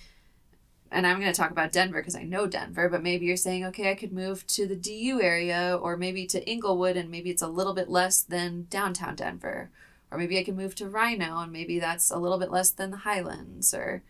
and 0.90 1.06
I'm 1.06 1.20
going 1.20 1.32
to 1.32 1.38
talk 1.38 1.50
about 1.50 1.72
Denver 1.72 2.00
because 2.00 2.16
I 2.16 2.22
know 2.22 2.46
Denver, 2.46 2.88
but 2.88 3.02
maybe 3.02 3.26
you're 3.26 3.37
saying, 3.37 3.64
okay, 3.66 3.90
I 3.90 3.94
could 3.94 4.12
move 4.12 4.46
to 4.48 4.66
the 4.66 4.76
DU 4.76 5.20
area 5.20 5.78
or 5.80 5.96
maybe 5.96 6.26
to 6.26 6.48
Englewood 6.48 6.96
and 6.96 7.11
maybe 7.11 7.30
it's 7.30 7.42
a 7.42 7.48
little 7.48 7.74
bit 7.74 7.90
less 7.90 8.22
than 8.22 8.66
downtown 8.70 9.14
Denver. 9.14 9.70
Or 10.11 10.16
maybe 10.16 10.38
I 10.38 10.44
can 10.44 10.56
move 10.56 10.74
to 10.76 10.87
RiNo 10.87 11.42
and 11.42 11.52
maybe 11.52 11.78
that's 11.78 12.11
a 12.11 12.16
little 12.16 12.38
bit 12.38 12.50
less 12.50 12.70
than 12.70 12.90
the 12.90 12.98
Highlands 12.98 13.74
or 13.74 14.02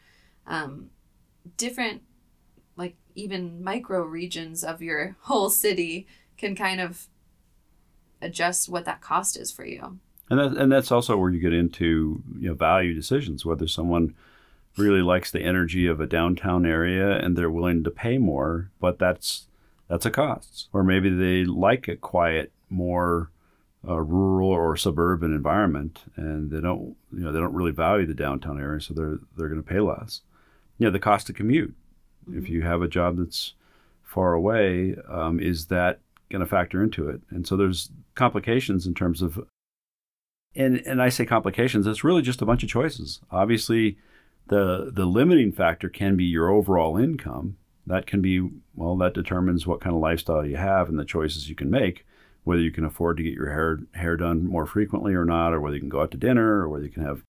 um, 0.46 0.90
different, 1.56 2.02
like 2.76 2.96
even 3.16 3.62
micro 3.64 4.02
regions 4.02 4.62
of 4.62 4.80
your 4.80 5.16
whole 5.22 5.50
city 5.50 6.06
can 6.36 6.54
kind 6.54 6.80
of 6.80 7.08
adjust 8.20 8.68
what 8.68 8.84
that 8.84 9.00
cost 9.00 9.36
is 9.36 9.50
for 9.50 9.64
you. 9.64 9.98
And 10.30 10.38
that, 10.38 10.60
and 10.60 10.70
that's 10.70 10.92
also 10.92 11.16
where 11.16 11.30
you 11.30 11.40
get 11.40 11.54
into 11.54 12.22
you 12.38 12.48
know 12.48 12.54
value 12.54 12.94
decisions 12.94 13.46
whether 13.46 13.66
someone 13.66 14.14
really 14.76 15.02
likes 15.02 15.30
the 15.30 15.42
energy 15.42 15.86
of 15.86 16.00
a 16.00 16.06
downtown 16.06 16.64
area 16.64 17.18
and 17.18 17.36
they're 17.36 17.50
willing 17.50 17.82
to 17.84 17.90
pay 17.90 18.18
more, 18.18 18.70
but 18.80 18.98
that's 18.98 19.46
that's 19.88 20.06
a 20.06 20.10
cost. 20.10 20.68
Or 20.72 20.84
maybe 20.84 21.10
they 21.10 21.44
like 21.44 21.88
a 21.88 21.96
quiet, 21.96 22.52
more 22.68 23.30
uh, 23.86 24.00
rural 24.00 24.50
or 24.50 24.76
suburban 24.76 25.34
environment, 25.34 26.00
and 26.16 26.50
they 26.50 26.60
don't 26.60 26.96
you 27.12 27.20
know 27.20 27.32
they 27.32 27.40
don't 27.40 27.54
really 27.54 27.72
value 27.72 28.06
the 28.06 28.14
downtown 28.14 28.60
area, 28.60 28.80
so 28.80 28.94
they're 28.94 29.18
they're 29.36 29.48
going 29.48 29.62
to 29.62 29.68
pay 29.68 29.80
less. 29.80 30.20
You 30.78 30.86
know, 30.86 30.92
the 30.92 31.00
cost 31.00 31.26
to 31.28 31.32
commute. 31.32 31.74
If 32.30 32.48
you 32.48 32.62
have 32.62 32.82
a 32.82 32.88
job 32.88 33.16
that's 33.16 33.54
far 34.02 34.34
away, 34.34 34.96
um, 35.08 35.40
is 35.40 35.66
that 35.66 36.00
going 36.30 36.40
to 36.40 36.46
factor 36.46 36.82
into 36.82 37.08
it? 37.08 37.20
And 37.30 37.46
so 37.46 37.56
there's 37.56 37.90
complications 38.14 38.86
in 38.86 38.94
terms 38.94 39.22
of 39.22 39.40
and 40.54 40.82
and 40.86 41.00
I 41.00 41.08
say 41.08 41.24
complications, 41.26 41.86
it's 41.86 42.04
really 42.04 42.22
just 42.22 42.42
a 42.42 42.46
bunch 42.46 42.62
of 42.62 42.68
choices. 42.68 43.20
Obviously, 43.30 43.98
the 44.48 44.90
the 44.92 45.06
limiting 45.06 45.52
factor 45.52 45.88
can 45.88 46.16
be 46.16 46.24
your 46.24 46.50
overall 46.50 46.96
income. 46.96 47.56
That 47.86 48.06
can 48.06 48.20
be 48.20 48.48
well, 48.74 48.96
that 48.96 49.14
determines 49.14 49.66
what 49.66 49.80
kind 49.80 49.94
of 49.94 50.02
lifestyle 50.02 50.44
you 50.44 50.56
have 50.56 50.88
and 50.88 50.98
the 50.98 51.04
choices 51.04 51.48
you 51.48 51.54
can 51.54 51.70
make, 51.70 52.06
whether 52.44 52.60
you 52.60 52.72
can 52.72 52.84
afford 52.84 53.18
to 53.18 53.22
get 53.22 53.34
your 53.34 53.50
hair 53.50 53.80
hair 53.94 54.16
done 54.16 54.46
more 54.46 54.66
frequently 54.66 55.14
or 55.14 55.24
not, 55.24 55.52
or 55.52 55.60
whether 55.60 55.76
you 55.76 55.80
can 55.80 55.88
go 55.88 56.02
out 56.02 56.10
to 56.12 56.18
dinner, 56.18 56.60
or 56.60 56.68
whether 56.68 56.84
you 56.84 56.90
can 56.90 57.04
have 57.04 57.22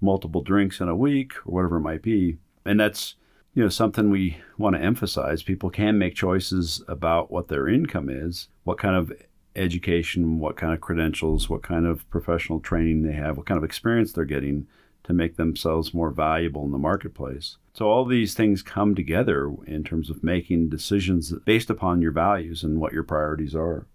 multiple 0.00 0.42
drinks 0.42 0.80
in 0.80 0.88
a 0.88 0.96
week, 0.96 1.34
or 1.44 1.54
whatever 1.54 1.76
it 1.76 1.80
might 1.80 2.02
be. 2.02 2.38
And 2.64 2.80
that's 2.80 3.16
you 3.54 3.62
know 3.62 3.68
something 3.68 4.10
we 4.10 4.38
want 4.58 4.76
to 4.76 4.82
emphasize. 4.82 5.42
People 5.42 5.70
can 5.70 5.98
make 5.98 6.14
choices 6.14 6.82
about 6.88 7.30
what 7.30 7.48
their 7.48 7.68
income 7.68 8.08
is, 8.08 8.48
what 8.64 8.78
kind 8.78 8.94
of 8.94 9.12
education, 9.56 10.38
what 10.38 10.56
kind 10.56 10.72
of 10.72 10.80
credentials, 10.80 11.48
what 11.48 11.62
kind 11.62 11.86
of 11.86 12.08
professional 12.10 12.60
training 12.60 13.02
they 13.02 13.12
have, 13.12 13.36
what 13.36 13.46
kind 13.46 13.58
of 13.58 13.64
experience 13.64 14.12
they're 14.12 14.24
getting 14.24 14.66
to 15.04 15.12
make 15.12 15.36
themselves 15.36 15.92
more 15.92 16.10
valuable 16.10 16.64
in 16.64 16.70
the 16.70 16.78
marketplace. 16.78 17.56
So 17.72 17.88
all 17.88 18.04
these 18.04 18.34
things 18.34 18.62
come 18.62 18.94
together 18.94 19.52
in 19.66 19.82
terms 19.82 20.10
of 20.10 20.22
making 20.22 20.68
decisions 20.68 21.32
based 21.44 21.70
upon 21.70 22.02
your 22.02 22.12
values 22.12 22.62
and 22.62 22.80
what 22.80 22.92
your 22.92 23.02
priorities 23.02 23.54
are. 23.54 23.86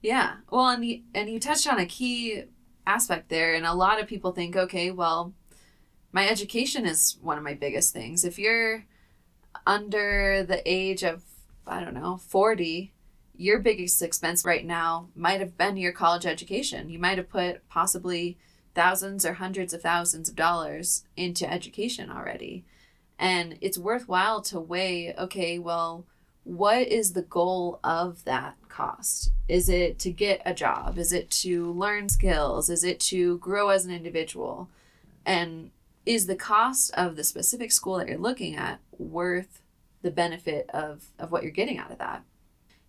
Yeah. 0.00 0.36
Well, 0.50 0.68
and 0.68 0.84
you, 0.84 1.02
and 1.14 1.28
you 1.28 1.38
touched 1.38 1.66
on 1.66 1.78
a 1.78 1.86
key 1.86 2.44
aspect 2.86 3.28
there, 3.28 3.54
and 3.54 3.66
a 3.66 3.74
lot 3.74 4.00
of 4.00 4.08
people 4.08 4.32
think, 4.32 4.56
okay, 4.56 4.90
well, 4.90 5.32
my 6.12 6.28
education 6.28 6.84
is 6.84 7.16
one 7.22 7.38
of 7.38 7.44
my 7.44 7.54
biggest 7.54 7.92
things. 7.92 8.24
If 8.24 8.38
you're 8.38 8.84
under 9.66 10.44
the 10.44 10.62
age 10.66 11.02
of, 11.02 11.22
I 11.66 11.80
don't 11.80 11.94
know, 11.94 12.18
40, 12.18 12.92
your 13.34 13.58
biggest 13.58 14.02
expense 14.02 14.44
right 14.44 14.64
now 14.64 15.08
might 15.16 15.40
have 15.40 15.56
been 15.56 15.78
your 15.78 15.92
college 15.92 16.26
education. 16.26 16.90
You 16.90 16.98
might 16.98 17.16
have 17.16 17.30
put 17.30 17.66
possibly 17.68 18.36
thousands 18.74 19.24
or 19.24 19.34
hundreds 19.34 19.72
of 19.72 19.82
thousands 19.82 20.28
of 20.28 20.36
dollars 20.36 21.04
into 21.16 21.50
education 21.50 22.10
already. 22.10 22.64
And 23.18 23.56
it's 23.60 23.78
worthwhile 23.78 24.42
to 24.42 24.60
weigh 24.60 25.14
okay, 25.16 25.58
well, 25.58 26.04
what 26.44 26.88
is 26.88 27.12
the 27.12 27.22
goal 27.22 27.78
of 27.84 28.24
that 28.24 28.56
cost? 28.68 29.30
Is 29.48 29.68
it 29.68 29.98
to 30.00 30.10
get 30.10 30.42
a 30.44 30.52
job? 30.52 30.98
Is 30.98 31.12
it 31.12 31.30
to 31.30 31.72
learn 31.72 32.08
skills? 32.08 32.68
Is 32.68 32.82
it 32.84 32.98
to 33.00 33.38
grow 33.38 33.68
as 33.68 33.86
an 33.86 33.92
individual? 33.92 34.68
And 35.24 35.70
is 36.04 36.26
the 36.26 36.36
cost 36.36 36.92
of 36.94 37.16
the 37.16 37.24
specific 37.24 37.70
school 37.72 37.98
that 37.98 38.08
you're 38.08 38.18
looking 38.18 38.56
at 38.56 38.80
worth 38.98 39.62
the 40.02 40.10
benefit 40.10 40.68
of, 40.70 41.06
of 41.18 41.30
what 41.30 41.42
you're 41.42 41.52
getting 41.52 41.78
out 41.78 41.90
of 41.90 41.98
that? 41.98 42.24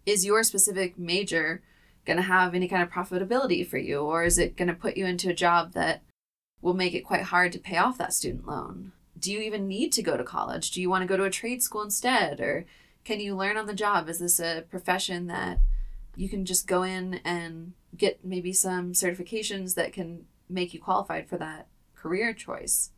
Is 0.05 0.25
your 0.25 0.43
specific 0.43 0.97
major 0.97 1.61
going 2.05 2.17
to 2.17 2.23
have 2.23 2.53
any 2.53 2.67
kind 2.67 2.83
of 2.83 2.89
profitability 2.89 3.65
for 3.65 3.77
you, 3.77 3.99
or 3.99 4.23
is 4.23 4.37
it 4.37 4.57
going 4.57 4.67
to 4.67 4.73
put 4.73 4.97
you 4.97 5.05
into 5.05 5.29
a 5.29 5.33
job 5.33 5.73
that 5.73 6.03
will 6.61 6.73
make 6.73 6.93
it 6.93 7.05
quite 7.05 7.23
hard 7.23 7.51
to 7.51 7.59
pay 7.59 7.77
off 7.77 7.97
that 7.97 8.13
student 8.13 8.47
loan? 8.47 8.91
Do 9.17 9.31
you 9.31 9.39
even 9.39 9.67
need 9.67 9.93
to 9.93 10.03
go 10.03 10.17
to 10.17 10.23
college? 10.23 10.71
Do 10.71 10.81
you 10.81 10.89
want 10.89 11.03
to 11.03 11.07
go 11.07 11.15
to 11.15 11.23
a 11.23 11.29
trade 11.29 11.63
school 11.63 11.83
instead? 11.83 12.41
Or 12.41 12.65
can 13.05 13.19
you 13.19 13.35
learn 13.35 13.57
on 13.57 13.67
the 13.67 13.73
job? 13.73 14.09
Is 14.09 14.19
this 14.19 14.39
a 14.39 14.65
profession 14.69 15.27
that 15.27 15.59
you 16.15 16.27
can 16.27 16.45
just 16.45 16.67
go 16.67 16.83
in 16.83 17.21
and 17.23 17.73
get 17.95 18.25
maybe 18.25 18.51
some 18.51 18.93
certifications 18.93 19.75
that 19.75 19.93
can 19.93 20.25
make 20.49 20.73
you 20.73 20.81
qualified 20.81 21.29
for 21.29 21.37
that 21.37 21.67
career 21.95 22.33
choice? 22.33 22.91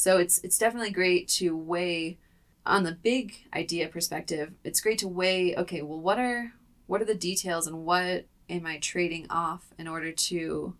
So 0.00 0.16
it's 0.16 0.38
it's 0.38 0.56
definitely 0.56 0.92
great 0.92 1.28
to 1.28 1.54
weigh 1.54 2.16
on 2.64 2.84
the 2.84 2.92
big 2.92 3.34
idea 3.52 3.86
perspective. 3.86 4.54
It's 4.64 4.80
great 4.80 4.98
to 5.00 5.08
weigh, 5.08 5.54
okay, 5.56 5.82
well 5.82 6.00
what 6.00 6.18
are 6.18 6.54
what 6.86 7.02
are 7.02 7.04
the 7.04 7.14
details 7.14 7.66
and 7.66 7.84
what 7.84 8.24
am 8.48 8.64
I 8.64 8.78
trading 8.78 9.26
off 9.28 9.74
in 9.78 9.86
order 9.86 10.10
to 10.10 10.74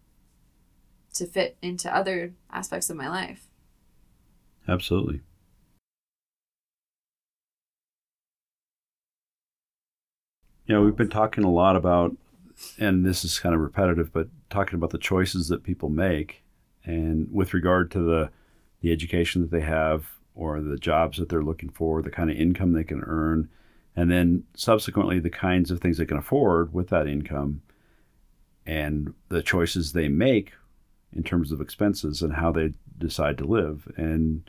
to 1.12 1.26
fit 1.26 1.59
into 1.61 1.94
other 1.94 2.33
aspects 2.50 2.88
of 2.88 2.96
my 2.96 3.11
life? 3.11 3.50
Absolutely. 4.66 5.20
Yeah, 10.64 10.80
we've 10.80 10.96
been 10.96 11.11
talking 11.11 11.44
a 11.44 11.50
lot 11.52 11.76
about, 11.76 12.16
and 12.78 13.04
this 13.04 13.22
is 13.22 13.38
kind 13.38 13.54
of 13.54 13.61
repetitive, 13.61 14.14
but 14.14 14.28
talking 14.48 14.76
about 14.76 14.90
the 14.90 14.98
choices 14.98 15.48
that 15.48 15.62
people 15.62 15.90
make 15.90 16.42
and 16.87 17.30
with 17.30 17.52
regard 17.52 17.90
to 17.90 17.98
the 17.98 18.30
the 18.80 18.92
education 18.92 19.42
that 19.42 19.50
they 19.50 19.60
have 19.60 20.06
or 20.34 20.60
the 20.60 20.76
jobs 20.76 21.18
that 21.18 21.28
they're 21.28 21.42
looking 21.42 21.68
for, 21.70 22.02
the 22.02 22.10
kind 22.10 22.30
of 22.30 22.36
income 22.36 22.72
they 22.72 22.84
can 22.84 23.02
earn, 23.02 23.48
and 23.96 24.10
then 24.10 24.44
subsequently 24.54 25.18
the 25.18 25.30
kinds 25.30 25.70
of 25.70 25.80
things 25.80 25.98
they 25.98 26.06
can 26.06 26.16
afford 26.16 26.72
with 26.72 26.88
that 26.88 27.06
income 27.06 27.60
and 28.64 29.12
the 29.28 29.42
choices 29.42 29.92
they 29.92 30.08
make 30.08 30.52
in 31.12 31.22
terms 31.22 31.50
of 31.50 31.60
expenses 31.60 32.22
and 32.22 32.34
how 32.34 32.52
they 32.52 32.72
decide 32.98 33.36
to 33.38 33.44
live. 33.44 33.90
And 33.96 34.48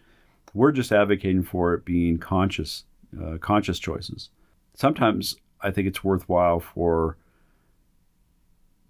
we're 0.54 0.72
just 0.72 0.92
advocating 0.92 1.44
for 1.44 1.74
it 1.74 1.86
being 1.86 2.18
conscious, 2.18 2.84
uh, 3.20 3.38
conscious 3.40 3.80
choices. 3.80 4.30
Sometimes 4.76 5.36
I 5.62 5.72
think 5.72 5.88
it's 5.88 6.04
worthwhile 6.04 6.60
for 6.60 7.18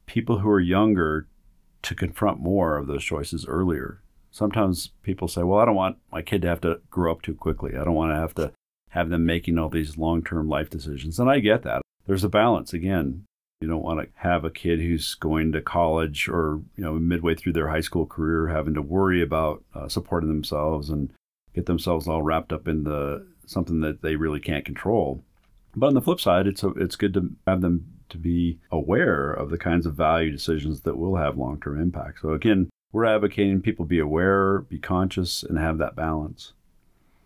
people 0.06 0.40
who 0.40 0.50
are 0.50 0.60
younger 0.60 1.28
to 1.84 1.96
confront 1.96 2.40
more 2.40 2.78
of 2.78 2.88
those 2.88 3.04
choices 3.04 3.46
earlier. 3.48 4.01
Sometimes 4.32 4.92
people 5.04 5.28
say, 5.28 5.44
well, 5.44 5.60
I 5.60 5.66
don't 5.66 5.76
want 5.76 5.98
my 6.12 6.22
kid 6.22 6.42
to 6.44 6.48
have 6.48 6.62
to 6.62 6.82
grow 6.90 7.12
up 7.12 7.22
too 7.22 7.36
quickly. 7.36 7.76
I 7.76 7.84
don't 7.84 7.96
want 7.96 8.12
to 8.12 8.16
have 8.16 8.34
to 8.36 8.54
have 8.90 9.10
them 9.10 9.26
making 9.26 9.58
all 9.58 9.70
these 9.70 9.98
long 9.98 10.24
term 10.24 10.48
life 10.48 10.70
decisions. 10.70 11.20
And 11.20 11.30
I 11.30 11.40
get 11.40 11.64
that. 11.64 11.82
There's 12.08 12.24
a 12.24 12.30
balance 12.30 12.74
again. 12.74 13.26
You 13.60 13.68
don't 13.68 13.84
want 13.84 14.00
to 14.00 14.08
have 14.16 14.44
a 14.44 14.50
kid 14.50 14.80
who's 14.80 15.14
going 15.16 15.52
to 15.52 15.62
college 15.62 16.28
or, 16.28 16.62
you 16.76 16.84
know, 16.84 16.94
midway 16.94 17.36
through 17.36 17.54
their 17.54 17.70
high 17.70 17.82
school 17.82 18.08
career 18.08 18.48
having 18.48 18.74
to 18.74 18.82
worry 18.82 19.22
about 19.22 19.64
uh, 19.76 19.88
supporting 19.88 20.30
themselves 20.30 20.90
and 20.90 21.12
get 21.54 21.68
themselves 21.68 22.08
all 22.08 22.24
wrapped 22.24 22.52
up 22.52 22.68
in 22.68 22.84
the 22.84 23.28
something 23.46 23.82
that 23.82 24.02
they 24.02 24.16
really 24.16 24.40
can't 24.40 24.66
control. 24.66 25.24
But 25.76 25.88
on 25.88 25.94
the 25.94 26.02
flip 26.02 26.20
side, 26.20 26.48
it's 26.48 26.64
a, 26.64 26.70
it's 26.70 26.96
good 26.96 27.14
to 27.14 27.30
have 27.46 27.62
them 27.62 27.86
to 28.10 28.18
be 28.18 28.60
aware 28.72 29.32
of 29.32 29.50
the 29.50 29.58
kinds 29.58 29.86
of 29.86 29.94
value 29.94 30.32
decisions 30.32 30.82
that 30.82 30.98
will 30.98 31.16
have 31.16 31.38
long 31.38 31.60
term 31.62 31.80
impact. 31.80 32.22
So 32.22 32.34
again, 32.34 32.70
we're 32.92 33.06
advocating 33.06 33.62
people 33.62 33.86
be 33.86 34.00
aware, 34.00 34.60
be 34.60 34.78
conscious, 34.78 35.44
and 35.44 35.58
have 35.58 35.78
that 35.78 35.96
balance. 35.96 36.54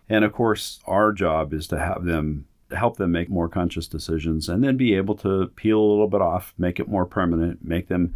And 0.08 0.23
of 0.23 0.34
course, 0.34 0.80
our 0.86 1.12
job 1.12 1.54
is 1.54 1.67
to 1.67 1.80
have 1.80 2.06
them 2.06 2.45
help 2.71 2.97
them 2.97 3.12
make 3.12 3.30
more 3.30 3.47
conscious 3.47 3.88
decisions 3.88 4.49
and 4.49 4.63
then 4.63 4.75
be 4.75 4.95
able 4.95 5.15
to 5.15 5.47
peel 5.56 5.80
a 5.80 5.91
little 5.91 6.08
bit 6.08 6.21
off, 6.21 6.54
make 6.58 6.80
it 6.80 6.88
more 6.88 7.06
permanent, 7.06 7.63
make 7.63 7.88
them 7.88 8.15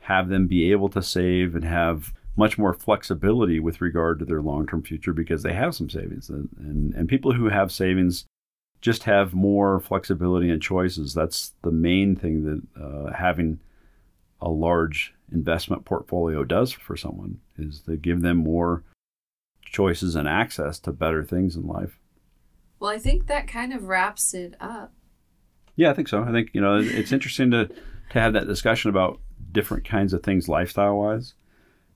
have 0.00 0.28
them 0.28 0.46
be 0.46 0.70
able 0.72 0.88
to 0.90 1.02
save 1.02 1.54
and 1.54 1.64
have 1.64 2.12
much 2.36 2.56
more 2.56 2.72
flexibility 2.72 3.58
with 3.58 3.80
regard 3.80 4.18
to 4.18 4.24
their 4.24 4.40
long-term 4.40 4.82
future 4.82 5.12
because 5.12 5.42
they 5.42 5.52
have 5.52 5.74
some 5.74 5.90
savings 5.90 6.28
and, 6.30 6.48
and, 6.58 6.94
and 6.94 7.08
people 7.08 7.32
who 7.32 7.48
have 7.48 7.72
savings 7.72 8.24
just 8.80 9.02
have 9.02 9.34
more 9.34 9.80
flexibility 9.80 10.48
and 10.48 10.62
choices 10.62 11.12
that's 11.12 11.52
the 11.62 11.72
main 11.72 12.14
thing 12.14 12.44
that 12.44 12.82
uh, 12.82 13.12
having 13.12 13.58
a 14.40 14.48
large 14.48 15.14
investment 15.32 15.84
portfolio 15.84 16.44
does 16.44 16.72
for 16.72 16.96
someone 16.96 17.40
is 17.58 17.80
to 17.82 17.96
give 17.96 18.22
them 18.22 18.38
more 18.38 18.84
choices 19.64 20.14
and 20.14 20.28
access 20.28 20.78
to 20.80 20.92
better 20.92 21.24
things 21.24 21.56
in 21.56 21.66
life. 21.66 21.98
Well, 22.80 22.90
I 22.90 22.98
think 22.98 23.26
that 23.26 23.48
kind 23.48 23.72
of 23.72 23.84
wraps 23.84 24.34
it 24.34 24.54
up. 24.60 24.92
Yeah, 25.76 25.90
I 25.90 25.94
think 25.94 26.08
so. 26.08 26.22
I 26.22 26.32
think 26.32 26.50
you 26.52 26.60
know 26.60 26.76
it's 26.76 27.12
interesting 27.12 27.50
to 27.50 27.66
to 27.66 28.20
have 28.20 28.32
that 28.32 28.46
discussion 28.46 28.90
about 28.90 29.20
different 29.52 29.84
kinds 29.84 30.12
of 30.12 30.22
things 30.22 30.48
lifestyle 30.48 30.96
wise, 30.96 31.34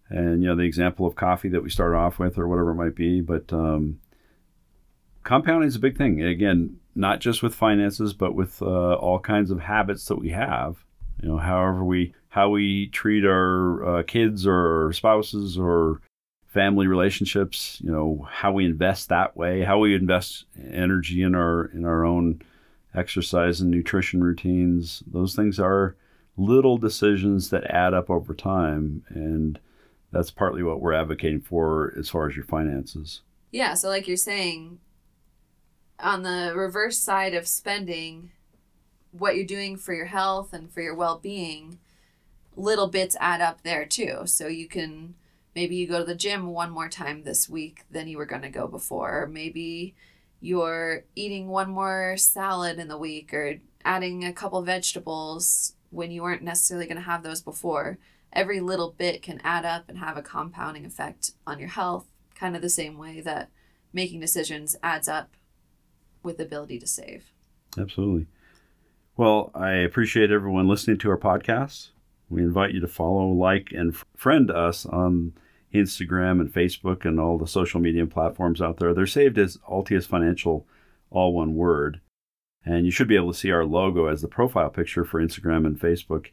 and 0.09 0.43
you 0.43 0.49
know 0.49 0.57
the 0.57 0.63
example 0.63 1.07
of 1.07 1.15
coffee 1.15 1.49
that 1.49 1.63
we 1.63 1.71
started 1.71 1.97
off 1.97 2.19
with 2.19 2.39
or 2.39 2.49
whatever 2.49 2.71
it 2.71 2.77
might 2.77 2.95
be. 2.95 3.21
But 3.21 3.53
um, 3.53 4.01
compounding 5.25 5.69
is 5.69 5.77
a 5.77 5.81
big 5.81 5.97
thing. 5.97 6.23
Again, 6.23 6.79
not 6.95 7.21
just 7.21 7.43
with 7.43 7.55
finances, 7.55 8.13
but 8.13 8.35
with 8.35 8.61
uh, 8.63 8.95
all 8.95 9.19
kinds 9.19 9.51
of 9.51 9.61
habits 9.61 10.05
that 10.07 10.19
we 10.19 10.31
have. 10.31 10.85
You 11.21 11.29
know, 11.29 11.39
however 11.39 11.85
we 11.85 12.15
how 12.29 12.49
we 12.49 12.87
treat 12.89 13.25
our 13.25 13.99
uh, 13.99 14.03
kids 14.05 14.47
or 14.47 14.93
spouses 14.93 15.59
or 15.59 16.01
family 16.47 16.87
relationships, 16.87 17.79
you 17.83 17.91
know, 17.91 18.27
how 18.31 18.53
we 18.53 18.65
invest 18.65 19.09
that 19.09 19.37
way, 19.37 19.63
how 19.63 19.79
we 19.79 19.95
invest 19.95 20.45
energy 20.71 21.23
in 21.23 21.35
our 21.35 21.67
in 21.67 21.85
our 21.85 22.05
own 22.05 22.43
exercise 22.95 23.61
and 23.61 23.71
nutrition 23.71 24.23
routines. 24.23 25.03
Those 25.07 25.35
things 25.35 25.59
are 25.59 25.97
little 26.37 26.79
decisions 26.79 27.51
that 27.51 27.65
add 27.65 27.95
up 27.95 28.09
over 28.11 28.35
time 28.35 29.05
and 29.09 29.59
that's 30.11 30.31
partly 30.31 30.63
what 30.63 30.81
we're 30.81 30.93
advocating 30.93 31.41
for 31.41 31.95
as 31.99 32.09
far 32.09 32.29
as 32.29 32.37
your 32.37 32.45
finances. 32.45 33.23
Yeah, 33.51 33.75
so 33.75 33.89
like 33.89 34.07
you're 34.07 34.17
saying 34.17 34.79
on 35.99 36.23
the 36.23 36.53
reverse 36.55 36.99
side 36.99 37.35
of 37.35 37.47
spending 37.47 38.31
what 39.13 39.37
you're 39.37 39.45
doing 39.45 39.77
for 39.77 39.95
your 39.95 40.07
health 40.07 40.53
and 40.53 40.73
for 40.73 40.81
your 40.81 40.95
well-being, 40.95 41.79
little 42.57 42.89
bits 42.89 43.17
add 43.21 43.41
up 43.41 43.63
there 43.63 43.85
too. 43.85 44.23
So 44.27 44.49
you 44.49 44.67
can 44.67 45.15
maybe 45.55 45.77
you 45.77 45.87
go 45.87 45.99
to 45.99 46.05
the 46.05 46.15
gym 46.15 46.49
one 46.49 46.71
more 46.71 46.89
time 46.89 47.23
this 47.23 47.49
week 47.49 47.85
than 47.91 48.09
you 48.09 48.17
were 48.17 48.27
going 48.27 48.43
to 48.43 48.49
go 48.49 48.67
before. 48.67 49.23
Or 49.23 49.27
maybe 49.27 49.95
you're 50.41 51.05
eating 51.15 51.49
one 51.49 51.71
more 51.71 52.17
salad 52.17 52.79
in 52.79 52.89
the 52.89 52.99
week 52.99 53.33
or 53.33 53.61
adding 53.85 54.25
a 54.25 54.33
couple 54.33 54.63
vegetables 54.63 55.75
when 55.91 56.11
you 56.11 56.23
weren't 56.23 56.43
necessarily 56.43 56.87
going 56.87 56.97
to 56.97 57.03
have 57.03 57.23
those 57.23 57.43
before. 57.43 57.99
Every 58.33 58.61
little 58.61 58.91
bit 58.97 59.23
can 59.23 59.41
add 59.45 59.67
up 59.67 59.89
and 59.89 59.99
have 59.99 60.17
a 60.17 60.23
compounding 60.23 60.87
effect 60.87 61.33
on 61.47 61.59
your 61.59 61.69
health, 61.69 62.07
kind 62.35 62.57
of 62.57 62.63
the 62.63 62.71
same 62.71 62.97
way 62.97 63.21
that 63.21 63.51
making 63.93 64.21
decisions 64.21 64.75
adds 64.83 65.07
up 65.07 65.37
with 66.23 66.39
the 66.39 66.45
ability 66.45 66.79
to 66.79 66.87
save. 66.87 67.31
Absolutely. 67.79 68.27
Well, 69.15 69.51
I 69.55 69.73
appreciate 69.73 70.31
everyone 70.31 70.69
listening 70.69 70.97
to 71.01 71.11
our 71.11 71.19
podcast. 71.19 71.91
We 72.31 72.41
invite 72.43 72.73
you 72.73 72.81
to 72.81 72.89
follow, 72.89 73.27
like, 73.29 73.69
and 73.71 73.95
friend 74.17 74.51
us 74.51 74.87
on 74.87 75.35
Instagram 75.75 76.41
and 76.41 76.51
Facebook 76.51 77.05
and 77.05 77.21
all 77.21 77.37
the 77.37 77.47
social 77.47 77.79
media 77.79 78.07
platforms 78.07 78.63
out 78.63 78.79
there. 78.79 78.95
They're 78.95 79.07
saved 79.07 79.37
as 79.37 79.59
Altius 79.71 80.07
Financial, 80.07 80.67
all 81.11 81.35
one 81.35 81.55
word. 81.55 82.01
And 82.65 82.87
you 82.87 82.91
should 82.91 83.07
be 83.07 83.17
able 83.17 83.35
to 83.35 83.39
see 83.39 83.51
our 83.51 83.67
logo 83.67 84.07
as 84.07 84.23
the 84.23 84.29
profile 84.29 84.71
picture 84.71 85.05
for 85.05 85.23
Instagram 85.23 85.67
and 85.67 85.79
Facebook. 85.79 86.29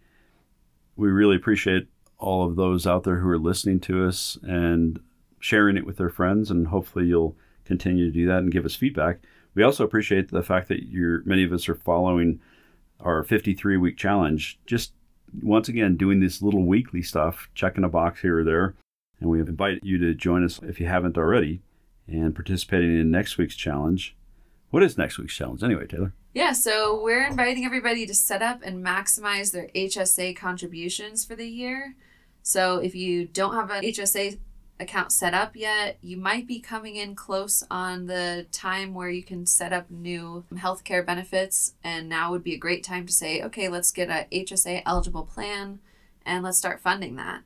We 0.95 1.09
really 1.09 1.35
appreciate 1.35 1.89
all 2.17 2.47
of 2.47 2.55
those 2.55 2.87
out 2.87 3.03
there 3.03 3.17
who 3.17 3.27
are 3.27 3.37
listening 3.37 3.81
to 3.81 4.07
us 4.07 4.37
and 4.41 5.01
sharing 5.41 5.75
it 5.75 5.85
with 5.85 5.97
their 5.97 6.09
friends. 6.09 6.49
And 6.49 6.67
hopefully 6.67 7.07
you'll 7.07 7.35
continue 7.65 8.05
to 8.05 8.11
do 8.11 8.25
that 8.27 8.39
and 8.39 8.53
give 8.53 8.63
us 8.63 8.75
feedback. 8.75 9.19
We 9.53 9.63
also 9.63 9.83
appreciate 9.83 10.31
the 10.31 10.43
fact 10.43 10.69
that 10.69 10.83
you're 10.83 11.23
many 11.25 11.43
of 11.43 11.51
us 11.51 11.67
are 11.67 11.75
following 11.75 12.39
our 12.99 13.23
53 13.23 13.77
week 13.77 13.97
challenge. 13.97 14.59
Just 14.65 14.93
once 15.41 15.69
again, 15.69 15.95
doing 15.95 16.19
this 16.19 16.41
little 16.41 16.65
weekly 16.65 17.01
stuff, 17.01 17.49
checking 17.53 17.83
a 17.83 17.89
box 17.89 18.21
here 18.21 18.39
or 18.39 18.43
there. 18.43 18.75
And 19.19 19.29
we 19.29 19.39
invite 19.39 19.83
you 19.83 19.97
to 19.99 20.13
join 20.13 20.43
us 20.43 20.59
if 20.63 20.79
you 20.79 20.87
haven't 20.87 21.17
already 21.17 21.61
and 22.07 22.33
participating 22.33 22.97
in 22.97 23.11
next 23.11 23.37
week's 23.37 23.55
challenge. 23.55 24.15
What 24.69 24.83
is 24.83 24.97
next 24.97 25.17
week's 25.17 25.35
challenge 25.35 25.63
anyway, 25.63 25.87
Taylor? 25.87 26.13
Yeah, 26.33 26.53
so 26.53 27.01
we're 27.01 27.25
inviting 27.25 27.65
everybody 27.65 28.05
to 28.05 28.13
set 28.13 28.41
up 28.41 28.61
and 28.63 28.85
maximize 28.85 29.51
their 29.51 29.67
HSA 29.75 30.35
contributions 30.37 31.25
for 31.25 31.35
the 31.35 31.47
year. 31.47 31.95
So 32.43 32.77
if 32.77 32.95
you 32.95 33.25
don't 33.25 33.55
have 33.55 33.71
an 33.71 33.83
HSA 33.83 34.37
account 34.79 35.11
set 35.11 35.33
up 35.33 35.55
yet, 35.55 35.97
you 36.01 36.15
might 36.15 36.47
be 36.47 36.59
coming 36.59 36.95
in 36.95 37.13
close 37.15 37.63
on 37.69 38.05
the 38.05 38.45
time 38.51 38.93
where 38.93 39.09
you 39.09 39.23
can 39.23 39.45
set 39.45 39.73
up 39.73 39.91
new 39.91 40.45
healthcare 40.53 41.05
benefits. 41.05 41.73
And 41.83 42.07
now 42.07 42.31
would 42.31 42.43
be 42.43 42.53
a 42.53 42.59
great 42.59 42.83
time 42.83 43.05
to 43.05 43.13
say, 43.13 43.41
okay, 43.43 43.67
let's 43.67 43.91
get 43.91 44.09
a 44.09 44.27
HSA 44.31 44.83
eligible 44.85 45.23
plan 45.23 45.79
and 46.25 46.43
let's 46.43 46.57
start 46.57 46.79
funding 46.79 47.15
that. 47.17 47.41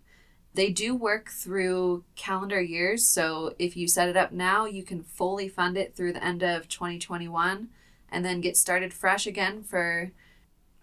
They 0.54 0.70
do 0.70 0.94
work 0.94 1.30
through 1.30 2.04
calendar 2.16 2.62
years. 2.62 3.06
So 3.06 3.56
if 3.58 3.76
you 3.76 3.88
set 3.88 4.10
it 4.10 4.18
up 4.18 4.32
now, 4.32 4.66
you 4.66 4.84
can 4.84 5.02
fully 5.02 5.50
fund 5.50 5.78
it 5.78 5.96
through 5.96 6.14
the 6.14 6.24
end 6.24 6.44
of 6.44 6.68
2021 6.68 7.70
and 8.12 8.24
then 8.24 8.42
get 8.42 8.56
started 8.56 8.94
fresh 8.94 9.26
again 9.26 9.64
for 9.64 10.12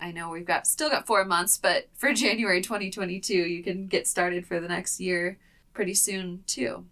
I 0.03 0.13
know 0.13 0.31
we've 0.31 0.47
got 0.47 0.67
still 0.67 0.89
got 0.89 1.07
4 1.07 1.27
months, 1.27 1.59
but 1.59 1.89
for 1.95 2.13
January 2.15 2.63
2022, 2.63 3.35
you 3.35 3.63
can 3.63 3.87
get 3.87 4.09
started 4.09 4.47
for 4.47 4.59
the 4.59 4.67
next 4.67 4.99
year 4.99 5.39
pretty 5.73 5.95
soon 5.95 6.43
too. 6.47 6.85